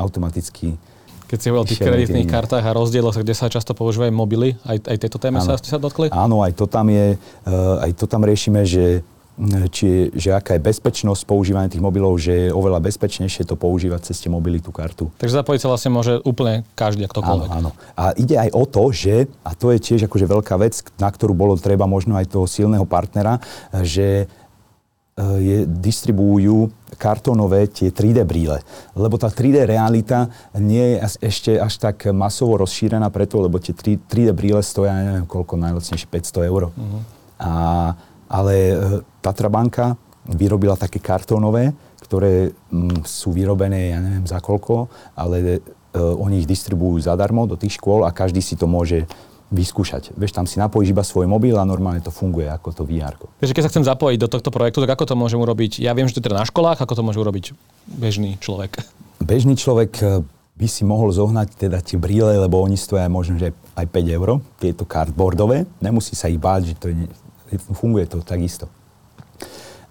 automaticky 0.00 0.80
keď 1.26 1.38
si 1.38 1.46
hovoril 1.50 1.64
o 1.66 1.70
tých 1.70 1.82
kreditných 1.82 2.28
kartách 2.30 2.62
a 2.62 2.72
rozdieloch, 2.72 3.18
kde 3.18 3.34
sa 3.34 3.50
často 3.50 3.74
používajú 3.74 4.14
mobily, 4.14 4.54
aj, 4.62 4.78
aj 4.86 4.96
tieto 5.02 5.18
témy 5.18 5.42
sa, 5.42 5.58
ste 5.58 5.70
sa 5.70 5.78
dotkli? 5.78 6.10
Áno, 6.14 6.46
aj 6.46 6.54
to 6.54 6.70
tam 6.70 6.86
je, 6.90 7.18
uh, 7.18 7.84
aj 7.84 7.90
to 7.98 8.06
tam 8.06 8.22
riešime, 8.22 8.62
že 8.62 9.02
či, 9.68 10.08
že 10.16 10.32
aká 10.32 10.56
je 10.56 10.64
bezpečnosť 10.64 11.28
používania 11.28 11.68
tých 11.68 11.84
mobilov, 11.84 12.16
že 12.16 12.48
je 12.48 12.54
oveľa 12.56 12.80
bezpečnejšie 12.80 13.44
to 13.44 13.52
používať 13.52 14.08
cez 14.08 14.24
tie 14.24 14.32
mobily, 14.32 14.64
tú 14.64 14.72
kartu. 14.72 15.12
Takže 15.20 15.44
zapojiť 15.44 15.60
sa 15.60 15.68
vlastne 15.68 15.90
môže 15.92 16.24
úplne 16.24 16.64
každý, 16.72 17.04
ktokoľvek. 17.04 17.48
Áno, 17.52 17.68
áno. 17.68 17.70
A 18.00 18.16
ide 18.16 18.40
aj 18.40 18.50
o 18.56 18.64
to, 18.64 18.88
že, 18.96 19.28
a 19.44 19.52
to 19.52 19.76
je 19.76 19.78
tiež 19.78 20.08
akože 20.08 20.24
veľká 20.24 20.56
vec, 20.56 20.80
na 20.96 21.12
ktorú 21.12 21.36
bolo 21.36 21.52
treba 21.60 21.84
možno 21.84 22.16
aj 22.16 22.32
toho 22.32 22.48
silného 22.48 22.88
partnera, 22.88 23.36
že 23.84 24.24
je, 25.16 25.64
distribuujú 25.64 26.68
kartónové 27.00 27.72
tie 27.72 27.88
3D 27.88 28.20
brýle. 28.28 28.60
Lebo 28.92 29.16
tá 29.16 29.32
3D 29.32 29.64
realita 29.64 30.28
nie 30.60 30.96
je 31.00 31.24
ešte 31.24 31.56
až 31.56 31.72
tak 31.80 32.04
masovo 32.12 32.60
rozšírená 32.60 33.08
preto, 33.08 33.40
lebo 33.40 33.56
tie 33.56 33.72
3D 33.72 34.36
brýle 34.36 34.60
stoja, 34.60 34.92
neviem 34.92 35.24
koľko, 35.24 35.56
najlacnejšie 35.56 36.08
500 36.12 36.52
eur. 36.52 36.68
Uh-huh. 36.68 37.00
A, 37.40 37.52
ale 38.28 38.54
e, 38.54 38.74
Tatra 39.24 39.48
banka 39.48 39.96
vyrobila 40.28 40.76
také 40.76 41.00
kartónové, 41.00 41.72
ktoré 42.04 42.52
m, 42.68 42.92
mm, 42.92 43.08
sú 43.08 43.32
vyrobené, 43.32 43.96
ja 43.96 44.04
neviem 44.04 44.28
za 44.28 44.44
koľko, 44.44 44.92
ale 45.16 45.36
e, 45.40 45.60
oni 45.96 46.44
ich 46.44 46.48
distribujú 46.48 47.00
zadarmo 47.00 47.48
do 47.48 47.56
tých 47.56 47.80
škôl 47.80 48.04
a 48.04 48.12
každý 48.12 48.44
si 48.44 48.52
to 48.52 48.68
môže 48.68 49.08
vyskúšať. 49.50 50.10
Vieš, 50.18 50.34
tam 50.34 50.46
si 50.46 50.58
napojíš 50.58 50.90
iba 50.90 51.06
svoj 51.06 51.30
mobil 51.30 51.54
a 51.54 51.62
normálne 51.62 52.02
to 52.02 52.10
funguje 52.10 52.50
ako 52.50 52.74
to 52.74 52.82
VR. 52.82 53.14
Vieš, 53.38 53.54
keď 53.54 53.64
sa 53.66 53.70
chcem 53.70 53.86
zapojiť 53.86 54.18
do 54.18 54.28
tohto 54.30 54.50
projektu, 54.50 54.82
tak 54.82 54.98
ako 54.98 55.06
to 55.06 55.14
môžem 55.14 55.38
urobiť? 55.38 55.78
Ja 55.78 55.94
viem, 55.94 56.10
že 56.10 56.18
to 56.18 56.20
je 56.22 56.26
teda 56.30 56.42
na 56.42 56.46
školách, 56.48 56.82
ako 56.82 56.94
to 56.98 57.06
môže 57.06 57.18
urobiť 57.22 57.54
bežný 57.86 58.42
človek? 58.42 58.82
Bežný 59.22 59.54
človek 59.54 59.92
eh, 60.02 60.26
by 60.56 60.66
si 60.66 60.82
mohol 60.82 61.14
zohnať 61.14 61.68
teda 61.68 61.78
tie 61.78 61.94
brýle, 61.94 62.42
lebo 62.42 62.58
oni 62.58 62.74
stoja 62.74 63.06
možno, 63.06 63.38
že 63.38 63.54
aj 63.78 63.86
5 63.86 64.16
eur, 64.18 64.28
tieto 64.58 64.82
cardboardové. 64.82 65.68
Nemusí 65.78 66.18
sa 66.18 66.26
ich 66.26 66.40
báť, 66.40 66.72
že 66.72 66.74
to 66.74 66.86
je, 66.90 67.06
funguje 67.76 68.08
to 68.10 68.24
takisto. 68.26 68.66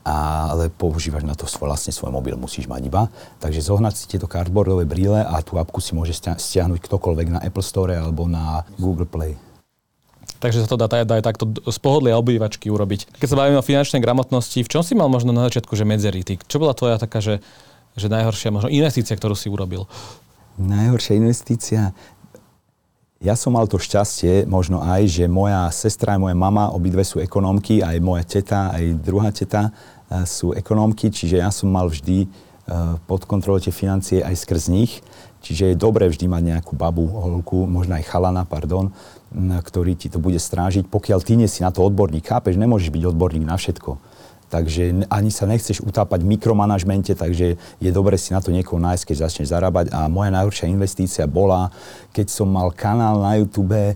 Ale 0.06 0.70
používaš 0.70 1.26
na 1.26 1.34
to 1.34 1.50
vlastne 1.58 1.90
svoj 1.90 2.14
mobil, 2.14 2.38
musíš 2.38 2.70
mať 2.70 2.82
iba. 2.86 3.10
Takže 3.42 3.66
zohnať 3.66 3.94
si 3.98 4.06
tieto 4.06 4.30
cardboardové 4.30 4.86
brýle 4.86 5.26
a 5.26 5.42
tú 5.42 5.58
apku 5.58 5.82
si 5.82 5.98
môže 5.98 6.14
stiahnuť 6.14 6.78
ktokoľvek 6.78 7.28
na 7.34 7.40
Apple 7.42 7.66
Store 7.66 7.98
alebo 7.98 8.30
na 8.30 8.62
Google 8.78 9.10
Play. 9.10 9.34
Takže 10.38 10.62
sa 10.62 10.70
to 10.70 10.78
dá, 10.78 10.86
dá 10.86 11.14
aj 11.18 11.26
takto 11.26 11.50
z 11.50 11.78
pohodlia 11.82 12.22
obývačky 12.22 12.70
urobiť. 12.70 13.18
Keď 13.18 13.28
sa 13.34 13.40
bavíme 13.40 13.58
o 13.58 13.66
finančnej 13.66 13.98
gramotnosti, 13.98 14.62
v 14.62 14.70
čom 14.70 14.86
si 14.86 14.94
mal 14.94 15.10
možno 15.10 15.34
na 15.34 15.42
začiatku, 15.50 15.74
že 15.74 15.90
medzery? 15.90 16.22
Ty, 16.22 16.38
čo 16.46 16.62
bola 16.62 16.78
tvoja 16.78 17.02
taká, 17.02 17.18
že, 17.18 17.42
že 17.98 18.06
najhoršia 18.06 18.54
možno 18.54 18.70
investícia, 18.70 19.18
ktorú 19.18 19.34
si 19.34 19.50
urobil? 19.50 19.90
Najhoršia 20.62 21.18
investícia? 21.18 21.98
Ja 23.24 23.34
som 23.34 23.58
mal 23.58 23.66
to 23.66 23.82
šťastie, 23.82 24.46
možno 24.46 24.86
aj, 24.86 25.08
že 25.08 25.26
moja 25.26 25.66
sestra 25.74 26.14
a 26.14 26.22
moja 26.22 26.38
mama, 26.38 26.70
obidve 26.70 27.02
sú 27.02 27.18
ekonómky, 27.18 27.82
aj 27.82 27.98
moja 28.04 28.22
teta, 28.28 28.70
aj 28.70 29.02
druhá 29.02 29.34
teta 29.34 29.74
sú 30.26 30.54
ekonómky, 30.54 31.10
čiže 31.10 31.42
ja 31.42 31.50
som 31.50 31.70
mal 31.70 31.90
vždy 31.90 32.30
pod 33.06 33.30
kontrolou 33.30 33.62
tie 33.62 33.70
financie 33.70 34.26
aj 34.26 34.36
skrz 34.42 34.74
nich. 34.74 35.06
Čiže 35.46 35.74
je 35.74 35.78
dobré 35.78 36.10
vždy 36.10 36.26
mať 36.26 36.44
nejakú 36.58 36.74
babu, 36.74 37.06
holku, 37.06 37.70
možno 37.70 37.94
aj 37.94 38.10
chalana, 38.10 38.50
pardon, 38.50 38.90
ktorý 39.38 39.94
ti 39.94 40.10
to 40.10 40.18
bude 40.18 40.42
strážiť. 40.42 40.90
Pokiaľ 40.90 41.22
ty 41.22 41.38
nie 41.38 41.46
si 41.46 41.62
na 41.62 41.70
to 41.70 41.86
odborník, 41.86 42.26
chápeš, 42.26 42.58
nemôžeš 42.58 42.90
byť 42.90 43.04
odborník 43.14 43.46
na 43.46 43.54
všetko. 43.54 44.02
Takže 44.50 45.06
ani 45.10 45.30
sa 45.30 45.46
nechceš 45.46 45.86
utápať 45.86 46.26
v 46.26 46.38
mikromanažmente, 46.38 47.14
takže 47.14 47.62
je 47.62 47.92
dobre 47.94 48.18
si 48.18 48.34
na 48.34 48.42
to 48.42 48.50
niekoho 48.50 48.82
nájsť, 48.82 49.06
keď 49.06 49.16
začneš 49.30 49.54
zarábať. 49.54 49.94
A 49.94 50.10
moja 50.10 50.34
najhoršia 50.34 50.66
investícia 50.66 51.30
bola, 51.30 51.70
keď 52.10 52.34
som 52.34 52.50
mal 52.50 52.74
kanál 52.74 53.22
na 53.22 53.38
YouTube, 53.38 53.94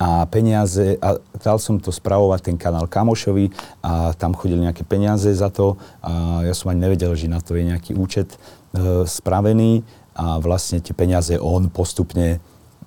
a 0.00 0.24
peniaze, 0.24 0.96
a 0.96 1.20
dal 1.36 1.60
som 1.60 1.76
to 1.76 1.92
spravovať 1.92 2.40
ten 2.48 2.56
kanál 2.56 2.88
kamošovi 2.88 3.52
a 3.84 4.16
tam 4.16 4.32
chodili 4.32 4.64
nejaké 4.64 4.80
peniaze 4.88 5.28
za 5.28 5.52
to 5.52 5.76
a 6.00 6.40
ja 6.40 6.56
som 6.56 6.72
ani 6.72 6.88
nevedel, 6.88 7.12
že 7.12 7.28
na 7.28 7.44
to 7.44 7.52
je 7.52 7.68
nejaký 7.68 7.92
účet 7.92 8.32
e, 8.32 9.04
spravený 9.04 9.84
a 10.16 10.40
vlastne 10.40 10.80
tie 10.80 10.96
peniaze 10.96 11.36
on 11.36 11.68
postupne 11.68 12.40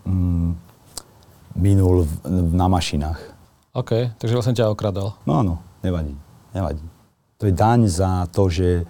mm, 0.10 0.58
minul 1.53 2.10
v, 2.10 2.13
na 2.50 2.65
mašinách. 2.65 3.22
OK, 3.77 4.17
takže 4.17 4.34
vlastne 4.34 4.58
ťa 4.58 4.74
okradal. 4.74 5.13
No 5.29 5.38
áno, 5.38 5.53
nevadí, 5.86 6.17
nevadí. 6.50 6.82
To 7.38 7.46
je 7.46 7.53
daň 7.53 7.93
za 7.93 8.25
to, 8.34 8.50
že 8.50 8.89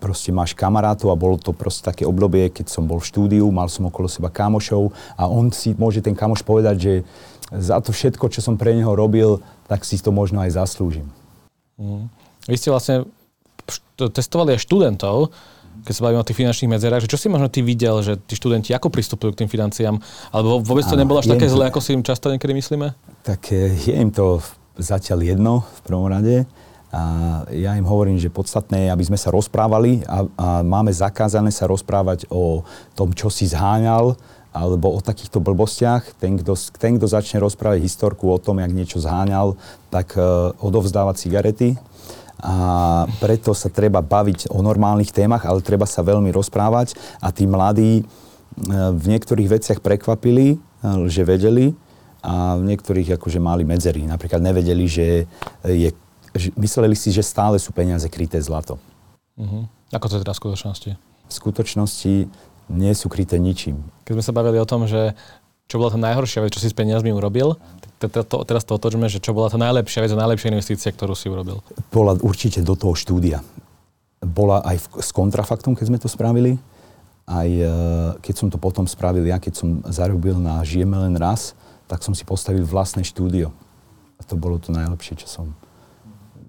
proste 0.00 0.32
máš 0.32 0.56
kamarátov 0.56 1.12
a 1.12 1.20
bolo 1.20 1.36
to 1.36 1.52
proste 1.52 1.84
také 1.84 2.08
obdobie, 2.08 2.48
keď 2.48 2.72
som 2.72 2.88
bol 2.88 2.98
v 2.98 3.06
štúdiu, 3.06 3.44
mal 3.52 3.68
som 3.68 3.86
okolo 3.92 4.08
seba 4.08 4.32
kamošov 4.32 4.96
a 5.20 5.28
on 5.28 5.52
si 5.52 5.76
môže 5.76 6.00
ten 6.00 6.16
kamoš 6.16 6.40
povedať, 6.40 6.76
že 6.80 6.92
za 7.52 7.76
to 7.84 7.92
všetko, 7.92 8.32
čo 8.32 8.40
som 8.40 8.56
pre 8.56 8.72
neho 8.72 8.90
robil, 8.96 9.44
tak 9.68 9.84
si 9.84 10.00
to 10.00 10.08
možno 10.08 10.40
aj 10.40 10.56
zaslúžim. 10.56 11.06
Mm. 11.76 12.08
Vy 12.48 12.56
ste 12.56 12.72
vlastne 12.72 13.04
testovali 13.96 14.56
aj 14.56 14.64
študentov, 14.64 15.28
keď 15.84 15.92
sa 15.96 16.02
bavíme 16.04 16.20
o 16.20 16.26
tých 16.26 16.38
finančných 16.40 16.72
medzerách, 16.76 17.04
že 17.04 17.10
čo 17.10 17.20
si 17.20 17.32
možno 17.32 17.48
ty 17.48 17.64
videl, 17.64 18.00
že 18.04 18.20
tí 18.20 18.36
študenti 18.36 18.74
ako 18.76 18.92
pristupujú 18.92 19.32
k 19.32 19.44
tým 19.44 19.50
financiám? 19.50 19.96
Alebo 20.32 20.60
vôbec 20.60 20.84
to 20.84 20.98
nebolo 20.98 21.20
až 21.20 21.30
také 21.32 21.48
zlé, 21.48 21.72
ako 21.72 21.80
si 21.80 21.96
im 21.96 22.04
často 22.04 22.28
niekedy 22.28 22.52
myslíme? 22.52 22.92
Tak 23.24 23.52
je 23.54 23.94
im 23.94 24.12
to 24.12 24.44
zatiaľ 24.76 25.24
jedno 25.24 25.64
v 25.64 25.80
prvom 25.84 26.06
rade. 26.08 26.44
A 26.90 27.02
ja 27.54 27.78
im 27.78 27.86
hovorím, 27.86 28.18
že 28.18 28.34
podstatné 28.34 28.86
je, 28.86 28.88
aby 28.90 29.04
sme 29.06 29.14
sa 29.14 29.30
rozprávali 29.30 30.02
a, 30.10 30.26
a 30.26 30.46
máme 30.66 30.90
zakázané 30.90 31.54
sa 31.54 31.70
rozprávať 31.70 32.26
o 32.34 32.66
tom, 32.98 33.14
čo 33.14 33.30
si 33.30 33.46
zháňal, 33.46 34.18
alebo 34.50 34.90
o 34.90 34.98
takýchto 34.98 35.38
blbostiach. 35.38 36.18
Ten, 36.18 36.34
kto, 36.42 36.58
ten, 36.74 36.98
kto 36.98 37.06
začne 37.06 37.38
rozprávať 37.38 37.86
historku 37.86 38.26
o 38.26 38.42
tom, 38.42 38.58
jak 38.58 38.74
niečo 38.74 38.98
zháňal, 38.98 39.54
tak 39.94 40.18
uh, 40.18 40.50
odovzdáva 40.58 41.14
cigarety. 41.14 41.78
A 42.42 43.06
preto 43.22 43.54
sa 43.54 43.70
treba 43.70 44.02
baviť 44.02 44.50
o 44.50 44.58
normálnych 44.58 45.14
témach, 45.14 45.46
ale 45.46 45.62
treba 45.62 45.86
sa 45.86 46.02
veľmi 46.02 46.34
rozprávať. 46.34 46.98
A 47.22 47.30
tí 47.30 47.46
mladí 47.46 48.02
uh, 48.02 48.90
v 48.90 49.04
niektorých 49.14 49.62
veciach 49.62 49.78
prekvapili, 49.78 50.58
uh, 50.58 51.06
že 51.06 51.22
vedeli, 51.22 51.70
a 52.20 52.58
v 52.58 52.68
niektorých 52.74 53.16
akože 53.16 53.40
mali 53.40 53.64
medzery. 53.64 54.04
Napríklad 54.04 54.44
nevedeli, 54.44 54.84
že 54.84 55.24
je 55.64 55.88
mysleli 56.34 56.94
si, 56.94 57.10
že 57.10 57.26
stále 57.26 57.58
sú 57.58 57.74
peniaze 57.74 58.06
kryté 58.06 58.38
zlato. 58.38 58.78
Uh-huh. 59.38 59.66
Ako 59.90 60.06
to 60.06 60.14
je 60.18 60.22
teda 60.22 60.34
v 60.34 60.40
skutočnosti? 60.40 60.90
V 61.00 61.32
skutočnosti 61.32 62.14
nie 62.70 62.92
sú 62.94 63.10
kryté 63.10 63.38
ničím. 63.42 63.82
Keď 64.06 64.14
sme 64.18 64.24
sa 64.24 64.36
bavili 64.36 64.58
o 64.62 64.66
tom, 64.68 64.86
že 64.86 65.18
čo 65.70 65.78
bola 65.78 65.94
tá 65.94 65.98
najhoršia 66.02 66.42
vec, 66.42 66.50
čo 66.50 66.62
si 66.62 66.70
s 66.70 66.74
peniazmi 66.74 67.14
urobil, 67.14 67.54
teraz 68.02 68.66
to 68.66 68.74
otočme, 68.74 69.06
že 69.06 69.22
čo 69.22 69.30
bola 69.30 69.46
tá 69.46 69.58
najlepšia 69.58 70.02
vec 70.02 70.10
a 70.10 70.18
najlepšia 70.18 70.50
investícia, 70.50 70.90
ktorú 70.90 71.14
si 71.14 71.30
urobil? 71.30 71.62
Bola 71.94 72.18
určite 72.18 72.58
do 72.58 72.74
toho 72.74 72.98
štúdia. 72.98 73.38
Bola 74.18 74.66
aj 74.66 74.76
v, 74.82 74.86
s 74.98 75.10
kontrafaktom, 75.14 75.78
keď 75.78 75.84
sme 75.86 75.98
to 76.02 76.10
spravili. 76.10 76.58
Aj 77.30 77.46
e, 77.46 77.70
keď 78.18 78.34
som 78.34 78.48
to 78.50 78.58
potom 78.58 78.90
spravil 78.90 79.22
ja, 79.22 79.38
keď 79.38 79.62
som 79.62 79.68
zarobil 79.86 80.34
na 80.42 80.58
Žijeme 80.66 80.98
len 81.06 81.14
raz, 81.14 81.54
tak 81.86 82.02
som 82.02 82.18
si 82.18 82.26
postavil 82.26 82.66
vlastné 82.66 83.06
štúdio. 83.06 83.54
A 84.18 84.26
to 84.26 84.34
bolo 84.34 84.58
to 84.58 84.74
najlepšie, 84.74 85.22
čo 85.22 85.30
som 85.30 85.54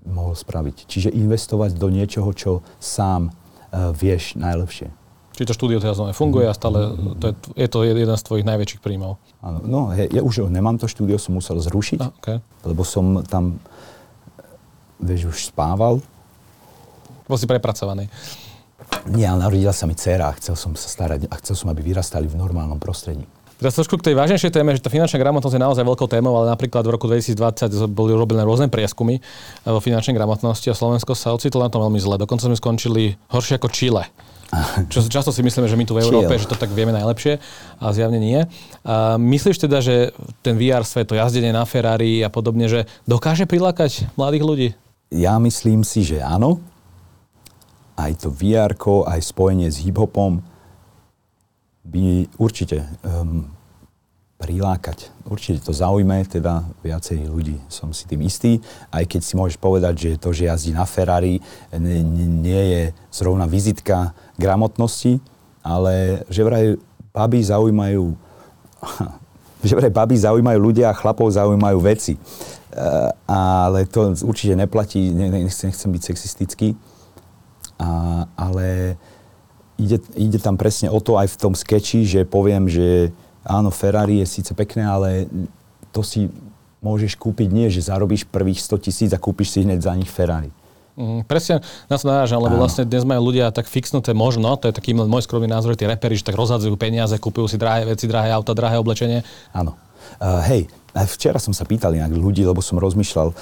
mohol 0.05 0.33
spraviť. 0.33 0.89
Čiže 0.89 1.09
investovať 1.13 1.77
do 1.77 1.87
niečoho, 1.93 2.29
čo 2.33 2.65
sám 2.81 3.29
uh, 3.29 3.93
vieš 3.93 4.37
najlepšie. 4.37 4.89
Čiže 5.31 5.47
to 5.47 5.57
štúdio 5.57 5.79
teraz 5.79 5.97
funguje 6.13 6.45
a 6.45 6.53
stále 6.53 6.91
to 7.17 7.31
je, 7.31 7.35
je 7.55 7.67
to 7.71 7.87
jeden 7.87 8.13
z 8.13 8.23
tvojich 8.27 8.45
najväčších 8.45 8.83
príjmov. 8.83 9.15
Áno, 9.39 9.63
no 9.63 9.79
ja, 9.95 10.05
ja 10.05 10.21
už 10.21 10.51
nemám 10.51 10.75
to 10.75 10.91
štúdio, 10.91 11.15
som 11.15 11.33
musel 11.33 11.57
zrušiť, 11.57 11.99
a, 12.03 12.07
okay. 12.13 12.37
lebo 12.67 12.83
som 12.83 13.23
tam, 13.23 13.57
vieš, 14.99 15.31
už 15.31 15.37
spával. 15.49 16.03
Bol 17.25 17.37
si 17.39 17.47
prepracovaný. 17.47 18.11
Nie, 19.07 19.31
ale 19.31 19.47
narodila 19.47 19.71
sa 19.71 19.87
mi 19.87 19.95
dcera 19.95 20.29
a 20.29 20.37
chcel 20.37 20.59
som 20.59 20.75
sa 20.75 20.91
starať 20.91 21.31
a 21.31 21.33
chcel 21.39 21.55
som, 21.55 21.71
aby 21.71 21.79
vyrastali 21.79 22.27
v 22.27 22.35
normálnom 22.35 22.77
prostredí. 22.77 23.23
Teraz 23.61 23.77
trošku 23.77 24.01
k 24.01 24.09
tej 24.09 24.17
vážnejšej 24.17 24.57
téme, 24.57 24.73
že 24.73 24.81
tá 24.81 24.89
finančná 24.89 25.21
gramotnosť 25.21 25.53
je 25.53 25.61
naozaj 25.61 25.85
veľkou 25.85 26.09
témou, 26.09 26.33
ale 26.33 26.49
napríklad 26.49 26.81
v 26.81 26.97
roku 26.97 27.05
2020 27.05 27.69
boli 27.93 28.09
robené 28.09 28.41
rôzne 28.41 28.73
prieskumy 28.73 29.21
eh, 29.21 29.69
vo 29.69 29.77
finančnej 29.77 30.17
gramotnosti 30.17 30.65
a 30.65 30.73
Slovensko 30.73 31.13
sa 31.13 31.29
ocitlo 31.37 31.61
na 31.61 31.69
tom 31.69 31.85
veľmi 31.85 32.01
zle. 32.01 32.17
Dokonca 32.17 32.49
sme 32.49 32.57
skončili 32.57 33.21
horšie 33.29 33.61
ako 33.61 33.69
Chile. 33.69 34.09
Čo 34.91 35.05
často 35.05 35.29
si 35.29 35.45
myslíme, 35.45 35.69
že 35.69 35.77
my 35.77 35.85
tu 35.85 35.93
v 35.93 36.01
Európe, 36.01 36.33
Chill. 36.33 36.41
že 36.41 36.49
to 36.49 36.57
tak 36.57 36.73
vieme 36.73 36.89
najlepšie 36.89 37.37
a 37.77 37.85
zjavne 37.93 38.17
nie. 38.17 38.49
A 38.81 39.21
myslíš 39.21 39.61
teda, 39.61 39.77
že 39.77 40.09
ten 40.41 40.57
VR 40.57 40.81
svet, 40.81 41.05
to 41.05 41.13
jazdenie 41.13 41.53
na 41.53 41.61
Ferrari 41.69 42.25
a 42.25 42.33
podobne, 42.33 42.65
že 42.65 42.89
dokáže 43.05 43.45
prilákať 43.45 44.09
mladých 44.17 44.43
ľudí? 44.43 44.69
Ja 45.13 45.37
myslím 45.37 45.85
si, 45.85 46.01
že 46.01 46.17
áno. 46.17 46.57
Aj 47.93 48.09
to 48.17 48.33
VR, 48.33 48.73
aj 49.05 49.21
spojenie 49.21 49.69
s 49.69 49.85
hip-hopom 49.85 50.41
by 51.81 52.29
určite 52.37 52.85
um, 53.01 53.49
prilákať. 54.41 55.13
Určite 55.29 55.61
to 55.61 55.71
zaujme 55.73 56.25
teda 56.25 56.65
viacej 56.81 57.29
ľudí, 57.29 57.61
som 57.69 57.93
si 57.93 58.09
tým 58.09 58.25
istý. 58.25 58.57
Aj 58.89 59.05
keď 59.05 59.21
si 59.21 59.33
môžeš 59.37 59.61
povedať, 59.61 59.93
že 59.97 60.09
to, 60.17 60.33
že 60.33 60.49
jazdí 60.49 60.73
na 60.73 60.89
Ferrari, 60.89 61.37
nie, 61.77 62.01
nie 62.25 62.63
je 62.73 62.83
zrovna 63.13 63.45
vizitka 63.45 64.17
gramotnosti, 64.41 65.21
ale 65.61 66.25
že 66.33 66.41
vraj 66.41 66.65
baby 67.13 67.39
zaujímajú 67.45 68.17
že 69.67 69.77
vraj 69.77 69.93
baby 69.93 70.17
zaujímajú 70.17 70.57
ľudia 70.57 70.89
a 70.89 70.97
chlapov 70.97 71.29
zaujímajú 71.29 71.77
veci. 71.85 72.17
Uh, 72.71 73.13
ale 73.29 73.85
to 73.85 74.15
určite 74.25 74.57
neplatí, 74.57 75.13
nechcem, 75.13 75.69
nechcem 75.69 75.91
byť 75.91 76.01
sexistický, 76.01 76.73
a, 77.81 78.23
ale 78.37 78.95
ide, 79.81 79.97
ide 80.13 80.37
tam 80.37 80.55
presne 80.55 80.93
o 80.93 81.01
to 81.01 81.17
aj 81.17 81.33
v 81.33 81.39
tom 81.41 81.53
skeči, 81.57 82.05
že 82.05 82.21
poviem, 82.29 82.69
že 82.69 83.09
áno, 83.41 83.73
Ferrari 83.73 84.21
je 84.21 84.27
síce 84.29 84.53
pekné, 84.53 84.85
ale 84.85 85.25
to 85.89 86.05
si 86.05 86.29
môžeš 86.81 87.17
kúpiť 87.17 87.49
nie, 87.49 87.67
že 87.73 87.89
zarobíš 87.89 88.29
prvých 88.29 88.61
100 88.61 88.85
tisíc 88.85 89.09
a 89.13 89.21
kúpiš 89.21 89.57
si 89.57 89.59
hneď 89.65 89.81
za 89.81 89.93
nich 89.97 90.09
Ferrari. 90.09 90.49
Mm, 90.97 91.23
presne 91.23 91.63
na 91.87 91.95
to 91.95 92.05
narážam, 92.05 92.43
lebo 92.43 92.59
Áno. 92.59 92.67
vlastne 92.67 92.83
dnes 92.83 93.07
majú 93.07 93.31
ľudia 93.31 93.49
tak 93.49 93.65
fixnuté 93.65 94.11
možno, 94.11 94.53
to 94.59 94.69
je 94.69 94.75
taký 94.75 94.91
môj 94.91 95.23
skromný 95.23 95.47
názor, 95.47 95.73
tí 95.73 95.87
reperi, 95.87 96.19
že 96.19 96.27
tak 96.27 96.35
rozhadzujú 96.35 96.75
peniaze, 96.75 97.15
kúpujú 97.15 97.47
si 97.47 97.57
drahé 97.57 97.87
veci, 97.87 98.05
drahé 98.11 98.35
auta, 98.35 98.51
drahé 98.51 98.77
oblečenie. 98.77 99.23
Áno. 99.55 99.77
Uh, 100.19 100.43
hej, 100.51 100.61
včera 101.15 101.39
som 101.39 101.55
sa 101.55 101.63
pýtal 101.63 101.95
inak 101.95 102.11
ľudí, 102.11 102.43
lebo 102.43 102.59
som 102.59 102.75
rozmýšľal, 102.75 103.31
uh, 103.31 103.35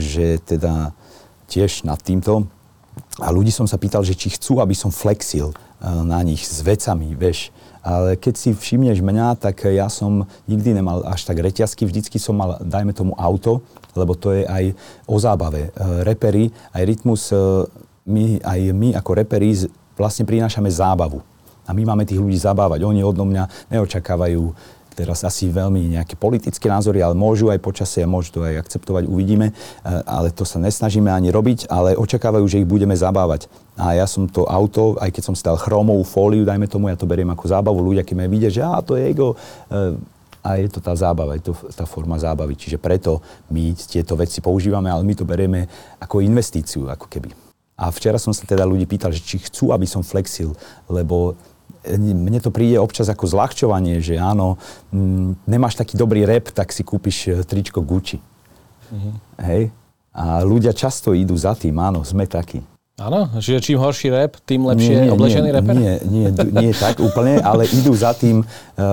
že 0.00 0.40
teda 0.40 0.96
tiež 1.52 1.84
nad 1.84 2.00
týmto, 2.00 2.48
a 3.20 3.30
ľudí 3.30 3.50
som 3.54 3.66
sa 3.66 3.78
pýtal, 3.78 4.02
že 4.02 4.18
či 4.18 4.34
chcú, 4.34 4.58
aby 4.58 4.74
som 4.74 4.90
flexil 4.90 5.54
na 5.82 6.20
nich 6.22 6.44
s 6.46 6.62
vecami, 6.64 7.12
vieš. 7.14 7.52
Ale 7.84 8.16
keď 8.16 8.34
si 8.40 8.50
všimneš 8.56 9.04
mňa, 9.04 9.36
tak 9.36 9.68
ja 9.68 9.92
som 9.92 10.24
nikdy 10.48 10.80
nemal 10.80 11.04
až 11.04 11.28
tak 11.28 11.36
reťazky, 11.36 11.84
vždycky 11.84 12.16
som 12.16 12.32
mal, 12.32 12.56
dajme 12.64 12.96
tomu, 12.96 13.12
auto, 13.20 13.60
lebo 13.92 14.16
to 14.16 14.32
je 14.32 14.48
aj 14.48 14.72
o 15.04 15.20
zábave. 15.20 15.68
E, 15.68 15.70
repery, 16.00 16.48
aj 16.72 16.82
rytmus, 16.88 17.28
e, 17.28 17.36
my, 18.08 18.40
aj 18.40 18.60
my 18.72 18.88
ako 18.96 19.10
repery 19.20 19.52
vlastne 20.00 20.24
prinášame 20.24 20.72
zábavu. 20.72 21.20
A 21.68 21.76
my 21.76 21.84
máme 21.84 22.08
tých 22.08 22.20
ľudí 22.20 22.40
zabávať. 22.40 22.88
Oni 22.88 23.04
odo 23.04 23.24
mňa 23.28 23.72
neočakávajú 23.72 24.42
teraz 24.94 25.26
asi 25.26 25.50
veľmi 25.50 25.98
nejaké 25.98 26.14
politické 26.14 26.70
názory, 26.70 27.02
ale 27.02 27.18
môžu 27.18 27.50
aj 27.50 27.58
počasie 27.58 28.06
a 28.06 28.08
môžu 28.08 28.38
to 28.38 28.46
aj 28.46 28.64
akceptovať, 28.64 29.10
uvidíme. 29.10 29.50
E, 29.50 29.54
ale 30.08 30.32
to 30.32 30.48
sa 30.48 30.56
nesnažíme 30.56 31.12
ani 31.12 31.28
robiť, 31.28 31.68
ale 31.68 32.00
očakávajú, 32.00 32.48
že 32.48 32.64
ich 32.64 32.68
budeme 32.70 32.96
zabávať. 32.96 33.50
A 33.74 33.98
ja 33.98 34.06
som 34.06 34.30
to 34.30 34.46
auto, 34.46 34.94
aj 35.02 35.10
keď 35.10 35.22
som 35.26 35.34
stal 35.34 35.58
chromovú 35.58 36.06
fóliu, 36.06 36.46
dajme 36.46 36.70
tomu, 36.70 36.86
ja 36.86 36.94
to 36.94 37.10
beriem 37.10 37.26
ako 37.34 37.50
zábavu. 37.50 37.82
Ľudia, 37.82 38.06
keď 38.06 38.14
ma 38.14 38.30
vidia, 38.30 38.46
že 38.46 38.62
á, 38.62 38.78
to 38.78 38.94
je 38.94 39.02
ego, 39.10 39.34
e, 39.66 39.98
a 40.44 40.60
je 40.60 40.68
to 40.68 40.78
tá 40.78 40.92
zábava, 40.92 41.34
je 41.40 41.50
to 41.50 41.52
tá 41.72 41.88
forma 41.88 42.14
zábavy. 42.20 42.54
Čiže 42.54 42.76
preto 42.78 43.24
my 43.48 43.74
tieto 43.74 44.14
veci 44.14 44.44
používame, 44.44 44.92
ale 44.92 45.02
my 45.02 45.16
to 45.16 45.24
berieme 45.26 45.66
ako 45.98 46.20
investíciu, 46.20 46.86
ako 46.86 47.08
keby. 47.08 47.32
A 47.74 47.90
včera 47.90 48.20
som 48.20 48.30
sa 48.30 48.46
teda 48.46 48.62
ľudí 48.62 48.86
pýtal, 48.86 49.10
že 49.10 49.24
či 49.24 49.42
chcú, 49.42 49.74
aby 49.74 49.88
som 49.88 50.06
flexil, 50.06 50.54
lebo 50.86 51.34
mne 51.98 52.40
to 52.40 52.54
príde 52.54 52.78
občas 52.80 53.10
ako 53.10 53.28
zľahčovanie, 53.28 54.00
že 54.00 54.16
áno, 54.16 54.56
m, 54.88 55.34
mm, 55.42 55.50
nemáš 55.50 55.76
taký 55.76 55.98
dobrý 55.98 56.24
rep, 56.24 56.52
tak 56.52 56.72
si 56.72 56.80
kúpiš 56.80 57.16
e, 57.28 57.30
tričko 57.44 57.84
Gucci. 57.84 58.20
Mm-hmm. 58.88 59.14
Hej? 59.44 59.62
A 60.14 60.40
ľudia 60.46 60.72
často 60.72 61.12
idú 61.12 61.34
za 61.36 61.52
tým, 61.52 61.76
áno, 61.76 62.00
sme 62.06 62.24
takí. 62.24 62.62
Áno, 62.94 63.26
že 63.42 63.58
čím 63.58 63.82
horší 63.82 64.06
rep, 64.14 64.38
tým 64.46 64.70
lepšie 64.70 64.94
nie, 64.94 65.10
oblečený 65.10 65.50
nie, 65.50 65.56
reper? 65.58 65.74
Nie, 65.74 65.94
nie, 66.06 66.26
nie 66.30 66.70
tak 66.70 67.02
úplne, 67.02 67.42
ale 67.42 67.66
idú 67.66 67.90
za 67.90 68.14
tým 68.14 68.46
uh, 68.46 68.46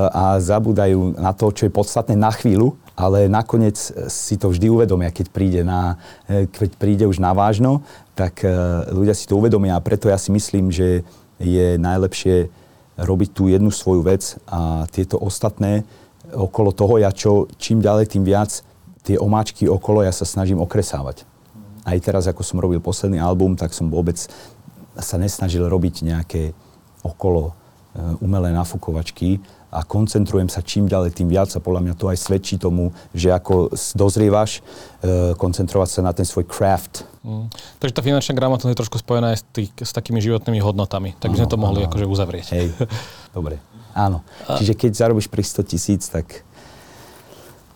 a 0.09 0.41
zabúdajú 0.41 1.21
na 1.21 1.29
to, 1.37 1.53
čo 1.53 1.69
je 1.69 1.71
podstatné 1.71 2.17
na 2.17 2.33
chvíľu, 2.33 2.73
ale 2.97 3.29
nakoniec 3.29 3.77
si 4.09 4.41
to 4.41 4.49
vždy 4.49 4.73
uvedomia, 4.73 5.13
keď 5.13 5.29
príde, 5.29 5.61
na, 5.61 6.01
e, 6.25 6.49
keď 6.49 6.69
príde 6.81 7.05
už 7.09 7.21
na 7.21 7.33
vážno, 7.33 7.81
tak 8.13 8.45
ľudia 8.93 9.17
si 9.17 9.25
to 9.25 9.39
uvedomia 9.39 9.79
a 9.79 9.81
preto 9.81 10.05
ja 10.05 10.19
si 10.19 10.29
myslím, 10.29 10.69
že 10.69 11.01
je 11.41 11.79
najlepšie 11.81 12.51
robiť 13.01 13.29
tú 13.33 13.49
jednu 13.49 13.73
svoju 13.73 14.05
vec 14.05 14.37
a 14.45 14.85
tieto 14.93 15.17
ostatné 15.17 15.87
okolo 16.29 16.69
toho, 16.75 17.01
ja 17.01 17.09
čo, 17.09 17.49
čím 17.57 17.81
ďalej, 17.81 18.13
tým 18.13 18.27
viac 18.27 18.61
tie 19.01 19.17
omáčky 19.17 19.65
okolo 19.65 20.05
ja 20.05 20.13
sa 20.13 20.27
snažím 20.27 20.61
okresávať. 20.61 21.25
Aj 21.81 21.97
teraz, 21.97 22.29
ako 22.29 22.45
som 22.45 22.61
robil 22.61 22.77
posledný 22.77 23.17
album, 23.17 23.57
tak 23.57 23.73
som 23.73 23.89
vôbec 23.89 24.17
sa 24.99 25.15
nesnažil 25.17 25.65
robiť 25.65 26.05
nejaké 26.05 26.51
okolo 27.01 27.51
e, 27.51 27.51
umelé 28.21 28.53
nafukovačky 28.53 29.41
a 29.71 29.87
koncentrujem 29.87 30.51
sa 30.51 30.59
čím 30.59 30.85
ďalej, 30.85 31.15
tým 31.15 31.31
viac 31.31 31.47
a 31.55 31.63
podľa 31.63 31.81
mňa 31.87 31.93
to 31.95 32.11
aj 32.11 32.17
svedčí 32.19 32.59
tomu, 32.59 32.91
že 33.15 33.31
ako 33.31 33.71
dozrievaš, 33.95 34.59
e, 34.59 35.33
koncentrovať 35.39 35.89
sa 35.89 36.01
na 36.03 36.11
ten 36.11 36.27
svoj 36.27 36.43
craft. 36.43 37.07
Mm. 37.23 37.47
Takže 37.79 37.95
tá 37.95 38.03
finančná 38.03 38.35
gramotnosť 38.35 38.71
je 38.75 38.81
trošku 38.83 38.97
spojená 38.99 39.31
aj 39.31 39.37
s, 39.39 39.43
tých, 39.47 39.71
s 39.79 39.91
takými 39.95 40.19
životnými 40.19 40.59
hodnotami. 40.59 41.15
Tak 41.17 41.31
by 41.31 41.37
sme 41.39 41.49
to 41.49 41.57
mohli 41.57 41.87
akože 41.87 42.05
uzavrieť. 42.05 42.47
Hej, 42.51 42.67
dobre. 43.37 43.63
Áno. 43.95 44.27
A... 44.45 44.59
Čiže 44.59 44.75
keď 44.75 44.91
zarobíš 45.07 45.31
pri 45.31 45.43
100 45.43 45.71
tisíc, 45.71 46.03
tak 46.11 46.43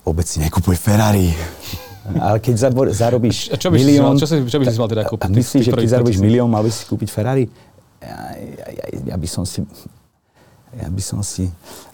vôbec 0.04 0.28
si 0.28 0.44
nekupuj 0.44 0.76
Ferrari. 0.76 1.32
Ale 2.06 2.38
keď 2.38 2.70
zarobíš 2.94 3.58
čo 3.58 3.74
by 3.74 3.78
milión... 3.82 4.14
Si, 4.16 4.22
čo, 4.22 4.28
si, 4.30 4.36
čo 4.46 4.58
by 4.62 4.66
si 4.70 4.78
mal 4.78 4.90
teda 4.90 5.04
kúpiť? 5.10 5.30
Myslíš, 5.34 5.64
že 5.68 5.72
keď 5.74 5.90
zarobíš 5.90 6.22
milión, 6.22 6.48
mal 6.48 6.62
by 6.62 6.70
si 6.70 6.86
kúpiť 6.86 7.10
Ferrari? 7.10 7.50
Ja, 7.98 8.38
ja, 8.38 8.68
ja, 8.70 8.86
ja 9.10 9.16
by 9.18 9.28
som 9.28 9.44
si 9.44 9.66
ja 10.76 10.92
by 10.92 11.00
som 11.00 11.24
si, 11.24 11.48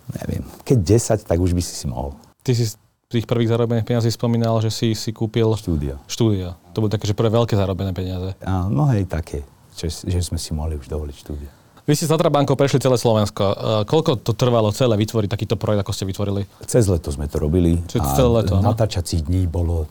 neviem, 0.10 0.41
keď 0.65 0.78
10, 1.21 1.30
tak 1.30 1.38
už 1.38 1.54
by 1.54 1.62
si 1.62 1.74
si 1.78 1.86
mohol. 1.86 2.17
Ty 2.41 2.58
si 2.58 2.65
z 2.65 2.74
tých 3.13 3.30
prvých 3.30 3.54
zarobených 3.54 3.86
peniazí 3.86 4.10
spomínal, 4.10 4.58
že 4.58 4.74
si 4.74 4.97
si 4.97 5.13
kúpil... 5.13 5.54
Štúdio. 5.54 6.02
Štúdio. 6.10 6.58
To 6.74 6.82
boli 6.82 6.89
také, 6.89 7.06
že 7.06 7.13
prvé 7.13 7.30
veľké 7.30 7.54
zarobené 7.54 7.93
peniaze. 7.93 8.34
Áno, 8.41 8.74
no 8.74 8.84
hej, 8.89 9.06
také, 9.06 9.45
že, 9.78 9.93
že 9.93 10.19
sme 10.26 10.41
si 10.41 10.56
mohli 10.58 10.80
už 10.82 10.89
dovoliť 10.89 11.15
štúdio. 11.15 11.61
Vy 11.89 11.98
ste 11.98 12.06
s 12.06 12.13
Bankou 12.13 12.54
prešli 12.54 12.78
celé 12.78 12.96
Slovensko. 12.96 13.44
Uh, 13.44 13.56
koľko 13.89 14.22
to 14.22 14.38
trvalo 14.38 14.70
celé 14.70 14.94
vytvoriť 15.02 15.30
takýto 15.30 15.56
projekt, 15.58 15.82
ako 15.86 15.91
ste 15.94 16.06
vytvorili? 16.06 16.41
Cez 16.70 16.86
leto 16.86 17.10
sme 17.10 17.26
to 17.26 17.41
robili. 17.41 17.82
Čiže 17.89 18.17
celé 18.17 18.32
leto? 18.46 18.62
Natáčacích 18.62 19.26
dní 19.26 19.50
bolo 19.50 19.89